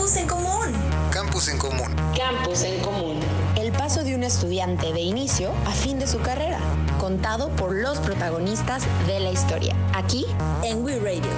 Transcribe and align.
Campus 0.00 0.16
en 0.16 0.28
Común. 0.28 0.72
Campus 1.12 1.48
en 1.48 1.58
Común. 1.58 1.94
Campus 2.16 2.62
en 2.62 2.80
Común. 2.80 3.20
El 3.54 3.70
paso 3.70 4.02
de 4.02 4.14
un 4.14 4.22
estudiante 4.22 4.94
de 4.94 5.00
inicio 5.00 5.52
a 5.66 5.72
fin 5.72 5.98
de 5.98 6.06
su 6.06 6.18
carrera, 6.20 6.58
contado 6.98 7.54
por 7.56 7.74
los 7.74 7.98
protagonistas 7.98 8.82
de 9.06 9.20
la 9.20 9.30
historia, 9.30 9.76
aquí 9.92 10.24
en 10.64 10.82
We 10.82 10.98
Radio. 11.00 11.30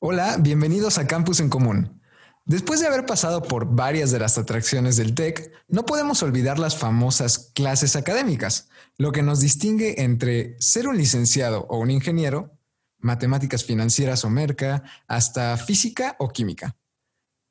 Hola, 0.00 0.36
bienvenidos 0.38 0.98
a 0.98 1.06
Campus 1.06 1.40
en 1.40 1.48
Común. 1.48 2.02
Después 2.46 2.78
de 2.78 2.86
haber 2.86 3.06
pasado 3.06 3.42
por 3.42 3.74
varias 3.74 4.12
de 4.12 4.20
las 4.20 4.38
atracciones 4.38 4.96
del 4.96 5.14
TEC, 5.14 5.52
no 5.66 5.84
podemos 5.84 6.22
olvidar 6.22 6.60
las 6.60 6.76
famosas 6.76 7.50
clases 7.54 7.96
académicas, 7.96 8.68
lo 8.98 9.10
que 9.10 9.24
nos 9.24 9.40
distingue 9.40 10.02
entre 10.04 10.54
ser 10.60 10.86
un 10.86 10.96
licenciado 10.96 11.66
o 11.68 11.80
un 11.80 11.90
ingeniero, 11.90 12.56
matemáticas 12.98 13.64
financieras 13.64 14.24
o 14.24 14.30
merca, 14.30 14.84
hasta 15.08 15.56
física 15.56 16.14
o 16.20 16.28
química. 16.28 16.76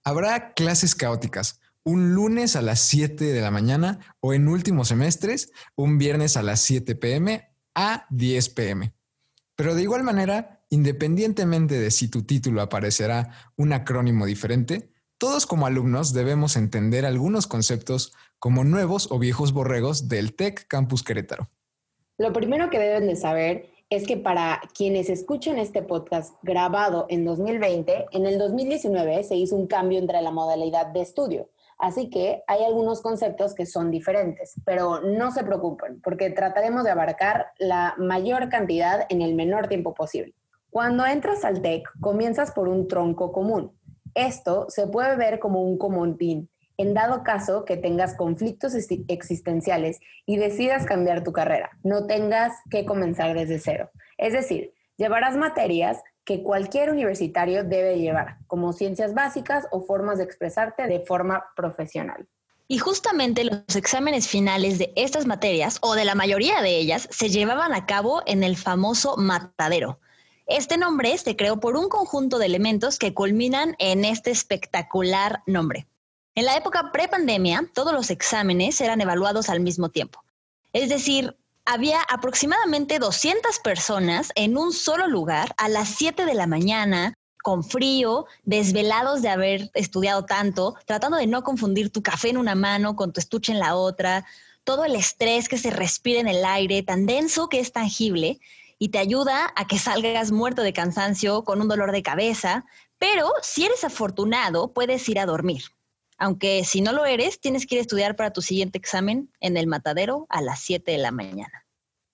Habrá 0.06 0.54
clases 0.54 0.96
caóticas, 0.96 1.60
un 1.84 2.14
lunes 2.14 2.56
a 2.56 2.62
las 2.62 2.80
7 2.80 3.26
de 3.26 3.42
la 3.42 3.52
mañana 3.52 4.00
o 4.22 4.34
en 4.34 4.48
últimos 4.48 4.88
semestres, 4.88 5.52
un 5.76 5.98
viernes 5.98 6.38
a 6.38 6.42
las 6.42 6.62
7 6.62 6.96
pm 6.96 7.54
a 7.76 8.06
10 8.12 8.50
pm. 8.50 8.94
Pero 9.58 9.76
de 9.76 9.82
igual 9.82 10.04
manera, 10.04 10.55
independientemente 10.70 11.80
de 11.80 11.92
si 11.92 12.10
tu 12.10 12.24
título 12.24 12.62
aparecerá 12.62 13.32
un 13.56 13.74
acrónimo 13.74 14.26
diferente, 14.26 14.92
todos 15.18 15.46
como 15.46 15.66
alumnos 15.66 16.14
debemos 16.14 16.58
entender 16.58 17.06
algunos 17.06 17.48
conceptos 17.48 18.14
como 18.40 18.64
nuevos 18.64 19.12
o 19.12 19.20
viejos 19.20 19.54
borregos 19.54 20.10
del 20.10 20.36
TEC 20.36 20.68
Campus 20.68 21.04
Querétaro. 21.04 21.48
Lo 22.18 22.34
primero 22.34 22.70
que 22.70 22.80
deben 22.80 23.08
de 23.08 23.16
saber 23.16 23.70
es 23.90 24.08
que 24.08 24.18
para 24.18 24.62
quienes 24.74 25.10
escuchen 25.10 25.58
este 25.58 25.82
podcast 25.82 26.36
grabado 26.42 27.06
en 27.10 27.24
2020, 27.24 28.08
en 28.12 28.26
el 28.26 28.38
2019 28.38 29.24
se 29.24 29.36
hizo 29.36 29.56
un 29.56 29.68
cambio 29.68 30.00
entre 30.00 30.22
la 30.22 30.32
modalidad 30.32 30.88
de 30.88 31.02
estudio. 31.02 31.50
Así 31.78 32.10
que 32.10 32.44
hay 32.48 32.64
algunos 32.64 33.02
conceptos 33.02 33.54
que 33.54 33.66
son 33.66 33.92
diferentes, 33.92 34.56
pero 34.64 35.02
no 35.02 35.32
se 35.32 35.44
preocupen, 35.44 36.02
porque 36.02 36.30
trataremos 36.30 36.84
de 36.84 36.92
abarcar 36.92 37.48
la 37.58 37.96
mayor 37.98 38.50
cantidad 38.50 39.06
en 39.10 39.22
el 39.22 39.36
menor 39.36 39.68
tiempo 39.68 39.94
posible. 39.94 40.34
Cuando 40.76 41.06
entras 41.06 41.46
al 41.46 41.62
TEC, 41.62 41.88
comienzas 42.02 42.52
por 42.52 42.68
un 42.68 42.90
tronco 42.90 43.32
común. 43.32 43.72
Esto 44.14 44.66
se 44.68 44.88
puede 44.88 45.16
ver 45.16 45.40
como 45.40 45.62
un 45.62 45.78
comodín 45.78 46.50
en 46.78 46.94
dado 46.94 47.24
caso 47.24 47.64
que 47.64 47.78
tengas 47.78 48.14
conflictos 48.18 48.74
existenciales 49.08 50.02
y 50.26 50.36
decidas 50.36 50.86
cambiar 50.86 51.24
tu 51.24 51.32
carrera, 51.32 51.70
no 51.84 52.08
tengas 52.08 52.58
que 52.70 52.84
comenzar 52.84 53.34
desde 53.34 53.60
cero. 53.60 53.90
Es 54.18 54.34
decir, 54.34 54.74
llevarás 54.98 55.38
materias 55.38 56.02
que 56.26 56.44
cualquier 56.44 56.92
universitario 56.92 57.64
debe 57.64 57.98
llevar, 57.98 58.40
como 58.46 58.74
ciencias 58.74 59.14
básicas 59.14 59.68
o 59.72 59.80
formas 59.80 60.18
de 60.18 60.26
expresarte 60.26 60.88
de 60.88 61.00
forma 61.00 61.46
profesional. 61.56 62.28
Y 62.68 62.80
justamente 62.80 63.46
los 63.46 63.78
exámenes 63.78 64.28
finales 64.28 64.78
de 64.78 64.92
estas 64.98 65.26
materias, 65.26 65.78
o 65.80 65.96
de 65.96 66.04
la 66.04 66.16
mayoría 66.16 66.62
de 66.62 66.76
ellas, 66.76 67.08
se 67.12 67.30
llevaban 67.30 67.74
a 67.74 67.86
cabo 67.86 68.24
en 68.26 68.44
el 68.44 68.58
famoso 68.58 69.16
matadero. 69.16 70.02
Este 70.48 70.78
nombre 70.78 71.18
se 71.18 71.36
creó 71.36 71.60
por 71.60 71.76
un 71.76 71.90
conjunto 71.90 72.38
de 72.38 72.46
elementos 72.46 73.00
que 73.00 73.16
culminan 73.16 73.76
en 73.80 74.06
este 74.06 74.30
espectacular 74.30 75.42
nombre. 75.48 75.88
En 76.36 76.46
la 76.46 76.56
época 76.56 76.92
prepandemia, 76.92 77.70
todos 77.74 77.94
los 77.94 78.12
exámenes 78.12 78.80
eran 78.80 79.02
evaluados 79.02 79.50
al 79.50 79.60
mismo 79.60 79.90
tiempo. 79.90 80.24
Es 80.72 80.90
decir, 80.90 81.36
había 81.66 82.00
aproximadamente 82.02 83.00
200 83.00 83.58
personas 83.60 84.32
en 84.36 84.56
un 84.56 84.72
solo 84.72 85.08
lugar 85.08 85.56
a 85.58 85.68
las 85.68 85.90
7 85.90 86.26
de 86.26 86.36
la 86.36 86.46
mañana, 86.46 87.16
con 87.42 87.64
frío, 87.64 88.26
desvelados 88.44 89.24
de 89.24 89.30
haber 89.30 89.72
estudiado 89.74 90.26
tanto, 90.26 90.76
tratando 90.86 91.18
de 91.18 91.26
no 91.26 91.44
confundir 91.44 91.90
tu 91.90 92.04
café 92.04 92.30
en 92.30 92.38
una 92.38 92.54
mano 92.54 92.96
con 92.96 93.14
tu 93.14 93.20
estuche 93.20 93.52
en 93.52 93.60
la 93.60 93.76
otra, 93.76 94.26
todo 94.64 94.84
el 94.84 94.96
estrés 94.96 95.50
que 95.50 95.58
se 95.58 95.72
respira 95.72 96.20
en 96.20 96.28
el 96.28 96.46
aire, 96.46 96.84
tan 96.84 97.06
denso 97.06 97.50
que 97.50 97.60
es 97.60 97.72
tangible, 97.72 98.40
y 98.78 98.90
te 98.90 98.98
ayuda 98.98 99.54
a 99.56 99.68
que 99.68 99.80
salgas 99.80 100.32
muerto 100.32 100.62
de 100.62 100.74
cansancio 100.74 101.44
con 101.44 101.62
un 101.62 101.68
dolor 101.68 101.92
de 101.92 102.04
cabeza, 102.04 102.66
pero 102.98 103.32
si 103.42 103.66
eres 103.66 103.84
afortunado, 103.84 104.74
puedes 104.74 105.08
ir 105.10 105.20
a 105.20 105.26
dormir. 105.26 105.64
Aunque 106.18 106.64
si 106.64 106.82
no 106.82 106.94
lo 106.94 107.06
eres, 107.06 107.40
tienes 107.40 107.66
que 107.66 107.76
ir 107.76 107.80
a 107.80 107.82
estudiar 107.82 108.16
para 108.16 108.32
tu 108.32 108.42
siguiente 108.42 108.78
examen 108.78 109.32
en 109.40 109.58
el 109.58 109.68
matadero 109.68 110.26
a 110.30 110.42
las 110.42 110.62
7 110.62 110.92
de 110.92 110.98
la 110.98 111.12
mañana. 111.12 111.66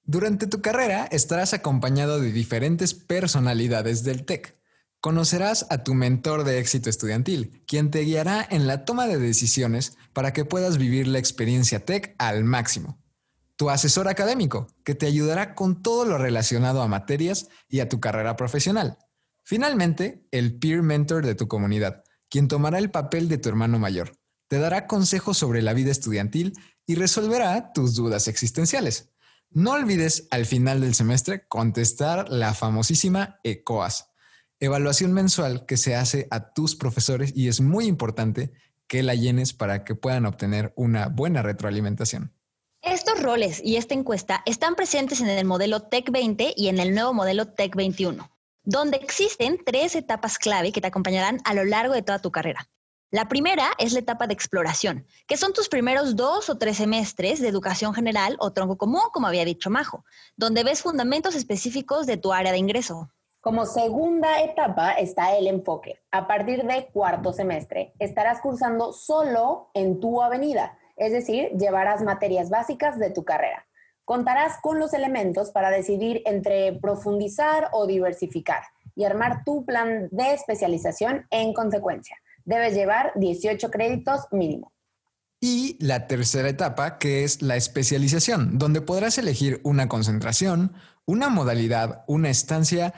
Durante 0.03 0.47
tu 0.47 0.61
carrera 0.61 1.05
estarás 1.11 1.53
acompañado 1.53 2.19
de 2.19 2.31
diferentes 2.31 2.93
personalidades 2.93 4.03
del 4.03 4.25
TEC. 4.25 4.59
Conocerás 4.99 5.67
a 5.69 5.83
tu 5.83 5.93
mentor 5.93 6.43
de 6.43 6.59
éxito 6.59 6.89
estudiantil, 6.89 7.63
quien 7.65 7.89
te 7.91 8.01
guiará 8.01 8.45
en 8.49 8.67
la 8.67 8.85
toma 8.85 9.07
de 9.07 9.17
decisiones 9.17 9.97
para 10.13 10.33
que 10.33 10.45
puedas 10.45 10.77
vivir 10.77 11.07
la 11.07 11.19
experiencia 11.19 11.85
TEC 11.85 12.15
al 12.17 12.43
máximo. 12.43 13.00
Tu 13.61 13.69
asesor 13.69 14.07
académico, 14.07 14.65
que 14.83 14.95
te 14.95 15.05
ayudará 15.05 15.53
con 15.53 15.83
todo 15.83 16.03
lo 16.03 16.17
relacionado 16.17 16.81
a 16.81 16.87
materias 16.87 17.47
y 17.69 17.81
a 17.81 17.87
tu 17.87 17.99
carrera 17.99 18.35
profesional. 18.35 18.97
Finalmente, 19.43 20.25
el 20.31 20.57
peer 20.57 20.81
mentor 20.81 21.23
de 21.23 21.35
tu 21.35 21.47
comunidad, 21.47 22.03
quien 22.27 22.47
tomará 22.47 22.79
el 22.79 22.89
papel 22.89 23.29
de 23.29 23.37
tu 23.37 23.49
hermano 23.49 23.77
mayor, 23.77 24.17
te 24.47 24.57
dará 24.57 24.87
consejos 24.87 25.37
sobre 25.37 25.61
la 25.61 25.73
vida 25.73 25.91
estudiantil 25.91 26.53
y 26.87 26.95
resolverá 26.95 27.71
tus 27.71 27.93
dudas 27.93 28.27
existenciales. 28.27 29.11
No 29.51 29.73
olvides 29.73 30.27
al 30.31 30.47
final 30.47 30.81
del 30.81 30.95
semestre 30.95 31.47
contestar 31.47 32.29
la 32.29 32.55
famosísima 32.55 33.39
ECOAS, 33.43 34.07
evaluación 34.59 35.13
mensual 35.13 35.67
que 35.67 35.77
se 35.77 35.95
hace 35.95 36.27
a 36.31 36.51
tus 36.51 36.75
profesores 36.75 37.31
y 37.35 37.47
es 37.47 37.61
muy 37.61 37.85
importante 37.85 38.53
que 38.87 39.03
la 39.03 39.13
llenes 39.13 39.53
para 39.53 39.83
que 39.83 39.93
puedan 39.93 40.25
obtener 40.25 40.73
una 40.75 41.09
buena 41.09 41.43
retroalimentación. 41.43 42.33
Estos 42.81 43.21
roles 43.21 43.61
y 43.63 43.77
esta 43.77 43.93
encuesta 43.93 44.41
están 44.45 44.75
presentes 44.75 45.21
en 45.21 45.29
el 45.29 45.45
modelo 45.45 45.81
TEC 45.81 46.11
20 46.11 46.53
y 46.55 46.67
en 46.67 46.79
el 46.79 46.93
nuevo 46.93 47.13
modelo 47.13 47.47
TEC 47.47 47.75
21 47.75 48.31
donde 48.63 48.97
existen 48.97 49.59
tres 49.65 49.95
etapas 49.95 50.37
clave 50.37 50.71
que 50.71 50.81
te 50.81 50.87
acompañarán 50.87 51.39
a 51.45 51.53
lo 51.53 51.63
largo 51.65 51.93
de 51.93 52.01
toda 52.01 52.19
tu 52.19 52.31
carrera. 52.31 52.67
La 53.09 53.27
primera 53.27 53.65
es 53.77 53.91
la 53.91 53.99
etapa 53.99 54.27
de 54.27 54.33
exploración, 54.33 55.05
que 55.27 55.35
son 55.35 55.51
tus 55.51 55.67
primeros 55.67 56.15
dos 56.15 56.49
o 56.49 56.57
tres 56.57 56.77
semestres 56.77 57.41
de 57.41 57.49
educación 57.49 57.93
general 57.93 58.37
o 58.39 58.53
tronco 58.53 58.77
común, 58.77 59.01
como 59.11 59.27
había 59.27 59.43
dicho 59.43 59.69
Majo, 59.69 60.05
donde 60.37 60.63
ves 60.63 60.81
fundamentos 60.81 61.35
específicos 61.35 62.05
de 62.05 62.17
tu 62.17 62.31
área 62.31 62.53
de 62.53 62.59
ingreso. 62.59 63.09
Como 63.41 63.65
segunda 63.65 64.41
etapa 64.41 64.93
está 64.93 65.35
el 65.35 65.47
enfoque. 65.47 65.99
A 66.11 66.27
partir 66.27 66.63
de 66.63 66.87
cuarto 66.93 67.33
semestre 67.33 67.93
estarás 67.99 68.39
cursando 68.39 68.93
solo 68.93 69.71
en 69.73 69.99
tu 69.99 70.21
avenida, 70.21 70.77
es 71.01 71.11
decir, 71.11 71.49
llevarás 71.57 72.03
materias 72.03 72.51
básicas 72.51 72.99
de 72.99 73.09
tu 73.09 73.25
carrera. 73.25 73.65
Contarás 74.05 74.59
con 74.61 74.77
los 74.77 74.93
elementos 74.93 75.49
para 75.49 75.71
decidir 75.71 76.21
entre 76.25 76.73
profundizar 76.73 77.69
o 77.71 77.87
diversificar 77.87 78.61
y 78.93 79.05
armar 79.05 79.43
tu 79.43 79.65
plan 79.65 80.09
de 80.11 80.33
especialización 80.33 81.25
en 81.31 81.53
consecuencia. 81.53 82.17
Debes 82.45 82.75
llevar 82.75 83.13
18 83.15 83.71
créditos 83.71 84.27
mínimo. 84.31 84.71
Y 85.39 85.75
la 85.83 86.05
tercera 86.05 86.49
etapa, 86.49 86.99
que 86.99 87.23
es 87.23 87.41
la 87.41 87.55
especialización, 87.55 88.59
donde 88.59 88.81
podrás 88.81 89.17
elegir 89.17 89.59
una 89.63 89.89
concentración, 89.89 90.73
una 91.05 91.29
modalidad, 91.29 92.03
una 92.05 92.29
estancia, 92.29 92.93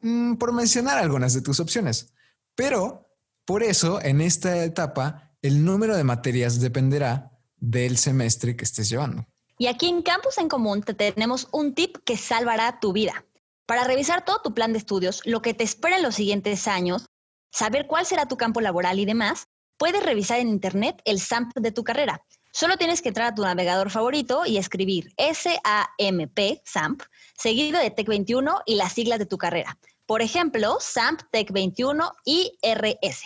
mm, 0.00 0.34
por 0.34 0.52
mencionar 0.52 0.98
algunas 0.98 1.34
de 1.34 1.42
tus 1.42 1.60
opciones. 1.60 2.12
Pero, 2.56 3.14
por 3.44 3.62
eso, 3.62 4.02
en 4.02 4.20
esta 4.20 4.64
etapa, 4.64 5.36
el 5.40 5.64
número 5.64 5.96
de 5.96 6.02
materias 6.02 6.60
dependerá 6.60 7.30
del 7.70 7.96
semestre 7.96 8.56
que 8.56 8.64
estés 8.64 8.88
llevando. 8.88 9.26
Y 9.58 9.66
aquí 9.66 9.88
en 9.88 10.02
Campus 10.02 10.38
en 10.38 10.48
Común 10.48 10.82
te 10.82 10.94
tenemos 10.94 11.48
un 11.52 11.74
tip 11.74 11.96
que 12.04 12.16
salvará 12.16 12.80
tu 12.80 12.92
vida. 12.92 13.24
Para 13.66 13.84
revisar 13.84 14.24
todo 14.24 14.40
tu 14.42 14.52
plan 14.52 14.72
de 14.72 14.78
estudios, 14.78 15.22
lo 15.24 15.40
que 15.40 15.54
te 15.54 15.64
espera 15.64 15.96
en 15.96 16.02
los 16.02 16.16
siguientes 16.16 16.68
años, 16.68 17.06
saber 17.50 17.86
cuál 17.86 18.04
será 18.04 18.26
tu 18.26 18.36
campo 18.36 18.60
laboral 18.60 18.98
y 18.98 19.06
demás, 19.06 19.46
puedes 19.78 20.02
revisar 20.02 20.40
en 20.40 20.48
Internet 20.48 21.00
el 21.04 21.20
SAMP 21.20 21.56
de 21.56 21.72
tu 21.72 21.84
carrera. 21.84 22.20
Solo 22.52 22.76
tienes 22.76 23.00
que 23.00 23.08
entrar 23.08 23.28
a 23.28 23.34
tu 23.34 23.42
navegador 23.42 23.90
favorito 23.90 24.44
y 24.46 24.58
escribir 24.58 25.12
SAMP, 25.16 26.38
SAMP, 26.64 27.02
seguido 27.36 27.80
de 27.80 27.94
TEC21 27.94 28.62
y 28.66 28.74
las 28.76 28.92
siglas 28.92 29.18
de 29.18 29.26
tu 29.26 29.38
carrera. 29.38 29.78
Por 30.06 30.20
ejemplo, 30.20 30.76
SAMP 30.78 31.22
TEC21 31.32 32.12
IRS. 32.24 33.24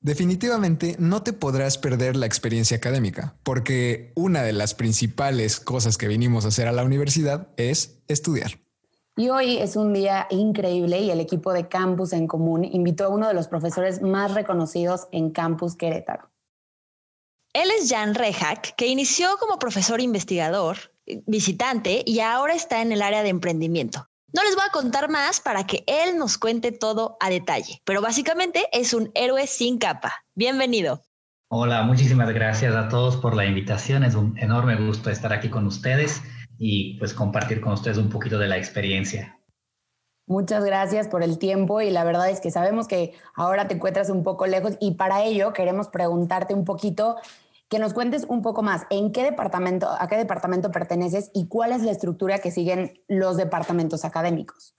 Definitivamente 0.00 0.94
no 0.98 1.22
te 1.22 1.32
podrás 1.32 1.76
perder 1.76 2.14
la 2.14 2.26
experiencia 2.26 2.76
académica, 2.76 3.34
porque 3.42 4.12
una 4.14 4.42
de 4.42 4.52
las 4.52 4.74
principales 4.74 5.58
cosas 5.58 5.98
que 5.98 6.06
vinimos 6.06 6.44
a 6.44 6.48
hacer 6.48 6.68
a 6.68 6.72
la 6.72 6.84
universidad 6.84 7.48
es 7.56 7.98
estudiar. 8.06 8.60
Y 9.16 9.30
hoy 9.30 9.56
es 9.58 9.74
un 9.74 9.92
día 9.92 10.28
increíble 10.30 11.00
y 11.00 11.10
el 11.10 11.18
equipo 11.18 11.52
de 11.52 11.66
Campus 11.66 12.12
en 12.12 12.28
Común 12.28 12.64
invitó 12.64 13.06
a 13.06 13.08
uno 13.08 13.26
de 13.26 13.34
los 13.34 13.48
profesores 13.48 14.00
más 14.00 14.34
reconocidos 14.34 15.08
en 15.10 15.30
Campus 15.30 15.74
Querétaro. 15.74 16.30
Él 17.52 17.68
es 17.76 17.90
Jan 17.90 18.14
Rehak, 18.14 18.76
que 18.76 18.86
inició 18.86 19.36
como 19.40 19.58
profesor 19.58 20.00
investigador, 20.00 20.76
visitante 21.26 22.04
y 22.06 22.20
ahora 22.20 22.54
está 22.54 22.82
en 22.82 22.92
el 22.92 23.02
área 23.02 23.24
de 23.24 23.30
emprendimiento. 23.30 24.08
No 24.30 24.42
les 24.42 24.54
voy 24.54 24.64
a 24.68 24.72
contar 24.72 25.08
más 25.08 25.40
para 25.40 25.64
que 25.64 25.84
él 25.86 26.18
nos 26.18 26.36
cuente 26.36 26.70
todo 26.70 27.16
a 27.18 27.30
detalle, 27.30 27.80
pero 27.84 28.02
básicamente 28.02 28.66
es 28.72 28.92
un 28.92 29.10
héroe 29.14 29.46
sin 29.46 29.78
capa. 29.78 30.12
Bienvenido. 30.34 31.02
Hola, 31.48 31.82
muchísimas 31.82 32.28
gracias 32.34 32.74
a 32.74 32.90
todos 32.90 33.16
por 33.16 33.34
la 33.34 33.46
invitación. 33.46 34.04
Es 34.04 34.14
un 34.14 34.36
enorme 34.36 34.76
gusto 34.76 35.08
estar 35.08 35.32
aquí 35.32 35.48
con 35.48 35.66
ustedes 35.66 36.20
y 36.58 36.98
pues 36.98 37.14
compartir 37.14 37.62
con 37.62 37.72
ustedes 37.72 37.96
un 37.96 38.10
poquito 38.10 38.38
de 38.38 38.48
la 38.48 38.58
experiencia. 38.58 39.40
Muchas 40.26 40.62
gracias 40.62 41.08
por 41.08 41.22
el 41.22 41.38
tiempo 41.38 41.80
y 41.80 41.90
la 41.90 42.04
verdad 42.04 42.28
es 42.28 42.42
que 42.42 42.50
sabemos 42.50 42.86
que 42.86 43.14
ahora 43.34 43.66
te 43.66 43.76
encuentras 43.76 44.10
un 44.10 44.24
poco 44.24 44.46
lejos 44.46 44.74
y 44.78 44.92
para 44.96 45.24
ello 45.24 45.54
queremos 45.54 45.88
preguntarte 45.88 46.52
un 46.52 46.66
poquito 46.66 47.16
que 47.68 47.78
nos 47.78 47.92
cuentes 47.92 48.24
un 48.28 48.42
poco 48.42 48.62
más 48.62 48.86
en 48.90 49.12
qué 49.12 49.22
departamento, 49.22 49.88
a 49.90 50.08
qué 50.08 50.16
departamento 50.16 50.70
perteneces 50.70 51.30
y 51.34 51.48
cuál 51.48 51.72
es 51.72 51.82
la 51.82 51.90
estructura 51.90 52.38
que 52.38 52.50
siguen 52.50 53.00
los 53.08 53.36
departamentos 53.36 54.04
académicos. 54.04 54.74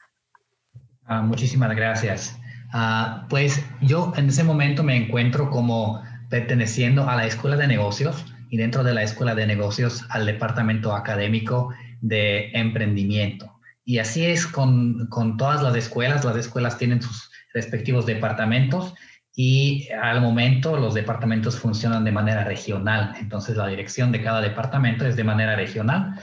Ah, 1.06 1.22
muchísimas 1.22 1.76
gracias. 1.76 2.38
Ah, 2.72 3.26
pues 3.30 3.64
yo 3.82 4.14
en 4.16 4.30
ese 4.30 4.44
momento 4.44 4.84
me 4.84 4.96
encuentro 4.96 5.50
como 5.50 6.02
perteneciendo 6.30 7.10
a 7.10 7.16
la 7.16 7.26
Escuela 7.26 7.58
de 7.58 7.68
Negocios 7.68 8.26
y 8.50 8.58
dentro 8.58 8.84
de 8.84 8.94
la 8.94 9.04
Escuela 9.04 9.36
de 9.36 9.48
Negocios 9.48 10.06
al 10.10 10.26
departamento 10.26 10.96
académico 10.96 11.74
de 12.02 12.52
emprendimiento. 12.52 13.60
Y 13.86 13.98
así 13.98 14.26
es 14.26 14.46
con, 14.46 15.08
con 15.08 15.38
todas 15.38 15.64
las 15.64 15.76
escuelas. 15.76 16.24
Las 16.24 16.38
escuelas 16.38 16.78
tienen 16.78 17.02
sus 17.02 17.32
respectivos 17.54 18.06
departamentos 18.06 18.94
y 19.42 19.88
al 19.92 20.20
momento 20.20 20.76
los 20.76 20.94
departamentos 20.94 21.58
funcionan 21.58 22.04
de 22.04 22.12
manera 22.12 22.44
regional, 22.44 23.16
entonces 23.22 23.56
la 23.56 23.68
dirección 23.68 24.12
de 24.12 24.22
cada 24.22 24.42
departamento 24.42 25.06
es 25.06 25.16
de 25.16 25.24
manera 25.24 25.56
regional 25.56 26.22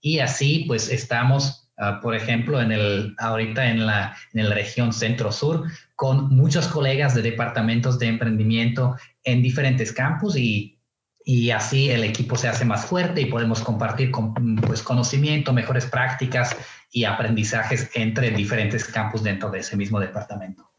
y 0.00 0.20
así 0.20 0.62
pues 0.68 0.90
estamos, 0.90 1.68
ah, 1.76 1.98
por 2.00 2.14
ejemplo, 2.14 2.62
en 2.62 2.70
el, 2.70 3.16
ahorita 3.18 3.68
en 3.68 3.84
la, 3.84 4.16
en 4.32 4.48
la 4.48 4.54
región 4.54 4.92
centro-sur 4.92 5.64
con 5.96 6.28
muchos 6.28 6.68
colegas 6.68 7.16
de 7.16 7.22
departamentos 7.22 7.98
de 7.98 8.06
emprendimiento 8.06 8.94
en 9.24 9.42
diferentes 9.42 9.92
campus 9.92 10.36
y, 10.36 10.78
y 11.24 11.50
así 11.50 11.90
el 11.90 12.04
equipo 12.04 12.36
se 12.36 12.46
hace 12.46 12.64
más 12.64 12.86
fuerte 12.86 13.22
y 13.22 13.26
podemos 13.26 13.60
compartir 13.60 14.12
con, 14.12 14.54
pues, 14.54 14.84
conocimiento, 14.84 15.52
mejores 15.52 15.86
prácticas 15.86 16.56
y 16.92 17.06
aprendizajes 17.06 17.90
entre 17.94 18.30
diferentes 18.30 18.84
campus 18.84 19.24
dentro 19.24 19.50
de 19.50 19.58
ese 19.58 19.76
mismo 19.76 19.98
departamento. 19.98 20.73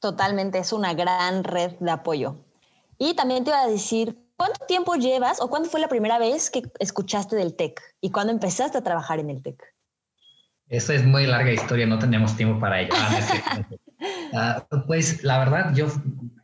Totalmente, 0.00 0.58
es 0.58 0.72
una 0.72 0.94
gran 0.94 1.42
red 1.42 1.72
de 1.80 1.90
apoyo. 1.90 2.36
Y 2.98 3.14
también 3.14 3.44
te 3.44 3.50
iba 3.50 3.60
a 3.60 3.68
decir, 3.68 4.16
¿cuánto 4.36 4.64
tiempo 4.66 4.94
llevas 4.94 5.40
o 5.40 5.48
cuándo 5.48 5.68
fue 5.68 5.80
la 5.80 5.88
primera 5.88 6.18
vez 6.18 6.50
que 6.50 6.62
escuchaste 6.78 7.36
del 7.36 7.54
TEC 7.54 7.80
y 8.00 8.10
cuándo 8.10 8.32
empezaste 8.32 8.78
a 8.78 8.82
trabajar 8.82 9.18
en 9.18 9.30
el 9.30 9.42
TEC? 9.42 9.62
Eso 10.68 10.92
es 10.92 11.04
muy 11.04 11.26
larga 11.26 11.50
historia, 11.50 11.86
no 11.86 11.98
tenemos 11.98 12.36
tiempo 12.36 12.60
para 12.60 12.80
ello. 12.80 12.90
Ah, 12.94 13.18
ah, 14.34 14.82
pues 14.86 15.24
la 15.24 15.38
verdad, 15.38 15.74
yo 15.74 15.86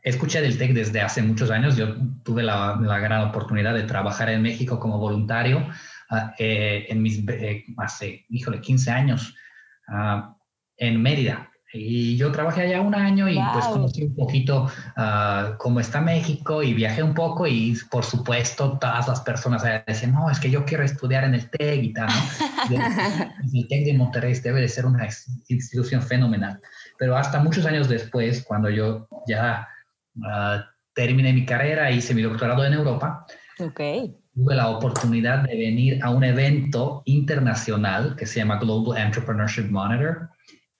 escuché 0.01 0.41
del 0.41 0.57
TEC 0.57 0.73
desde 0.73 0.99
hace 0.99 1.21
muchos 1.21 1.51
años. 1.51 1.77
Yo 1.77 1.95
tuve 2.23 2.43
la, 2.43 2.75
gran 2.77 3.21
oportunidad 3.29 3.73
de 3.73 3.83
trabajar 3.83 4.29
en 4.29 4.41
México 4.41 4.79
como 4.79 4.97
voluntario 4.97 5.65
ah, 6.09 6.33
eh, 6.39 6.87
en 6.89 7.01
mis, 7.01 7.23
eh, 7.27 7.65
hace, 7.77 8.25
híjole, 8.29 8.59
15 8.59 8.91
años 8.91 9.35
en 10.77 11.01
Mérida. 11.01 11.51
Y 11.75 12.15
yo 12.17 12.31
trabajé 12.31 12.61
allá 12.61 12.81
un 12.81 12.95
año 12.95 13.27
y 13.29 13.37
pues 13.53 13.65
conocí 13.65 14.03
un 14.03 14.15
poquito 14.15 14.65
uh, 14.97 15.57
cómo 15.57 15.79
está 15.79 15.99
México 16.01 16.63
y 16.63 16.73
viajé 16.73 17.03
un 17.03 17.13
poco 17.13 17.45
y 17.47 17.77
por 17.91 18.05
supuesto 18.05 18.77
todas 18.79 19.07
las 19.07 19.21
personas 19.21 19.63
allá 19.63 19.83
decían, 19.85 20.13
no, 20.13 20.29
es 20.29 20.39
que 20.39 20.49
yo 20.49 20.65
quiero 20.65 20.83
estudiar 20.83 21.25
en 21.25 21.35
el 21.35 21.49
TEC 21.49 21.83
y 21.83 21.93
tal, 21.93 22.07
¿no? 22.69 22.75
el 23.53 23.67
TEC 23.67 23.85
de 23.85 23.93
Monterrey 23.93 24.33
debe 24.35 24.61
de 24.61 24.69
ser 24.69 24.85
una 24.85 25.07
institución 25.47 26.01
fenomenal. 26.01 26.61
Pero 26.97 27.17
hasta 27.17 27.43
muchos 27.43 27.65
años 27.65 27.89
después, 27.89 28.43
cuando 28.43 28.69
yo 28.69 29.07
ya 29.27 29.67
uh, 30.17 30.61
terminé 30.93 31.33
mi 31.33 31.45
carrera, 31.45 31.91
hice 31.91 32.13
mi 32.13 32.21
doctorado 32.21 32.65
en 32.65 32.73
Europa, 32.73 33.25
okay. 33.59 34.15
tuve 34.33 34.55
la 34.55 34.69
oportunidad 34.69 35.39
de 35.39 35.57
venir 35.57 36.03
a 36.03 36.09
un 36.09 36.23
evento 36.23 37.03
internacional 37.05 38.15
que 38.15 38.25
se 38.25 38.39
llama 38.39 38.59
Global 38.59 38.97
Entrepreneurship 38.97 39.69
Monitor 39.69 40.29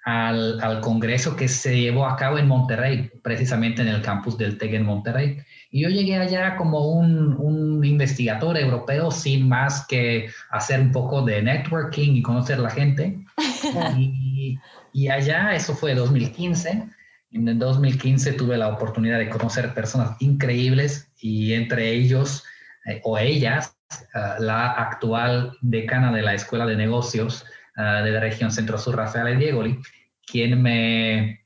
al, 0.06 0.62
al, 0.62 0.81
congreso 0.81 1.36
que 1.36 1.48
se 1.48 1.81
llevó 1.81 2.06
a 2.06 2.16
cabo 2.16 2.38
en 2.38 2.48
Monterrey, 2.48 3.12
precisamente 3.24 3.81
en 3.81 3.88
el 3.88 4.04
campus 4.04 4.38
del 4.38 4.57
TEC 4.57 4.74
en 4.74 4.86
Monterrey. 4.86 5.40
Y 5.72 5.81
yo 5.81 5.90
llegué 5.90 6.16
allá 6.16 6.56
como 6.57 6.88
un, 6.88 7.36
un, 7.40 7.84
investigador 7.84 8.56
europeo 8.57 9.10
sin 9.10 9.50
más 9.50 9.86
que 9.88 10.30
hacer 10.52 10.80
un 10.80 10.92
poco 10.92 11.24
de 11.24 11.42
networking 11.42 12.13
y 12.16 12.22
conocer 12.22 12.60
la 12.60 12.69
gente. 12.69 13.19
y, 13.98 14.57
y, 14.94 15.07
allá, 15.10 15.56
eso 15.56 15.74
fue 15.74 15.96
2015. 15.96 16.88
En 17.31 17.48
el 17.48 17.58
2015 17.58 18.34
tuve 18.34 18.58
la 18.58 18.69
oportunidad 18.69 19.18
de 19.18 19.30
conocer 19.30 19.74
personas 19.74 20.16
increíbles 20.22 21.12
y 21.19 21.54
entre 21.54 21.92
ellos 21.92 22.44
eh, 22.86 23.01
o 23.04 23.18
ellas, 23.18 23.75
uh, 24.13 24.42
la 24.42 24.72
actual 24.72 25.58
decana 25.62 26.12
de 26.12 26.22
la 26.22 26.36
Escuela 26.36 26.66
de 26.68 26.75
Negocios, 26.75 27.46
uh, 27.77 28.04
de 28.04 28.12
la 28.12 28.19
región 28.19 28.51
Centro-Sur, 28.51 28.95
Rafael 28.95 29.38
Diegoli, 29.38 29.80
quien 30.25 30.62
me, 30.62 31.45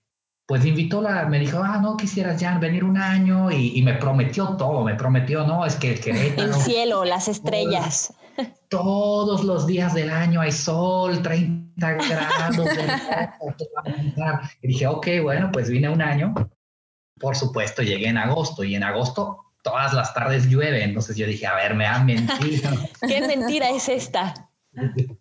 pues 0.49 0.65
invitó, 0.65 0.99
la, 0.99 1.25
me 1.25 1.37
dijo, 1.37 1.61
ah, 1.63 1.77
no 1.79 1.95
quisieras 1.95 2.41
ya 2.41 2.57
venir 2.57 2.83
un 2.83 2.97
año 2.97 3.51
y, 3.51 3.79
me 3.83 3.93
prometió 3.93 4.57
todo, 4.57 4.83
me 4.83 4.95
prometió, 4.95 5.45
no, 5.45 5.63
es 5.63 5.75
que 5.75 5.91
El 5.93 6.55
cielo, 6.55 7.05
las 7.05 7.27
estrellas. 7.27 8.15
Todos, 8.67 9.43
los 9.43 9.67
días 9.67 9.93
del 9.93 10.09
año 10.09 10.41
hay 10.41 10.51
sol, 10.51 11.21
30 11.21 11.91
grados. 11.91 12.67
y 14.63 14.67
dije, 14.69 14.87
ok, 14.87 15.07
bueno, 15.21 15.51
pues 15.53 15.69
vine 15.69 15.87
un 15.87 16.01
año. 16.01 16.33
Por 17.19 17.35
supuesto, 17.35 17.83
llegué 17.83 18.07
en 18.07 18.17
agosto 18.17 18.63
y 18.63 18.73
en 18.73 18.83
agosto 18.83 19.37
todas 19.61 19.93
las 19.93 20.15
tardes 20.15 20.49
llueve. 20.49 20.83
Entonces 20.83 21.15
yo 21.15 21.27
dije, 21.27 21.45
a 21.45 21.53
ver, 21.57 21.75
me 21.75 21.85
han 21.85 22.07
mentido. 22.07 22.71
¿Qué 23.07 23.21
mentira 23.27 23.69
es 23.69 23.87
esta? 23.87 24.33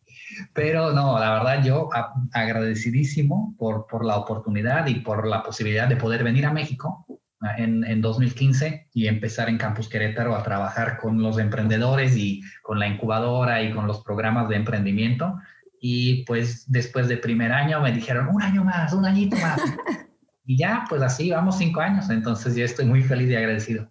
Pero 0.53 0.93
no, 0.93 1.19
la 1.19 1.33
verdad 1.33 1.63
yo 1.65 1.89
agradecidísimo 2.33 3.55
por, 3.59 3.87
por 3.87 4.05
la 4.05 4.17
oportunidad 4.17 4.87
y 4.87 4.97
por 4.97 5.27
la 5.27 5.43
posibilidad 5.43 5.89
de 5.89 5.97
poder 5.97 6.25
venir 6.25 6.47
a 6.47 6.53
México 6.53 7.07
ah, 7.41 7.57
en, 7.59 7.85
en, 7.85 8.01
2015 8.01 8.89
y 8.93 9.07
empezar 9.07 9.49
en 9.49 9.59
Campus 9.59 9.89
Querétaro 9.89 10.35
a 10.35 10.43
trabajar 10.43 10.99
con 10.99 11.23
los 11.23 11.39
emprendedores 11.39 12.17
y 12.17 12.43
con 12.63 12.79
la 12.79 12.87
incubadora 12.87 13.63
y 13.63 13.73
con 13.73 13.87
los 13.87 14.03
programas 14.03 14.49
de 14.49 14.57
emprendimiento. 14.57 15.37
Y 15.81 16.25
pues 16.25 16.71
después 16.71 17.09
del 17.09 17.21
primer 17.21 17.53
año 17.53 17.81
me 17.81 17.93
dijeron, 17.93 18.29
un 18.33 18.43
año 18.43 18.65
más, 18.65 18.93
un 18.93 19.05
añito 19.05 19.37
más. 19.37 19.61
y 20.45 20.59
ya, 20.59 20.85
pues 20.89 21.03
así 21.03 21.31
vamos 21.31 21.59
cinco 21.59 21.81
años. 21.81 22.11
Entonces 22.11 22.57
yo 22.57 22.65
estoy 22.65 22.87
muy 22.87 23.03
feliz 23.03 23.31
y 23.31 23.37
agradecido. 23.37 23.91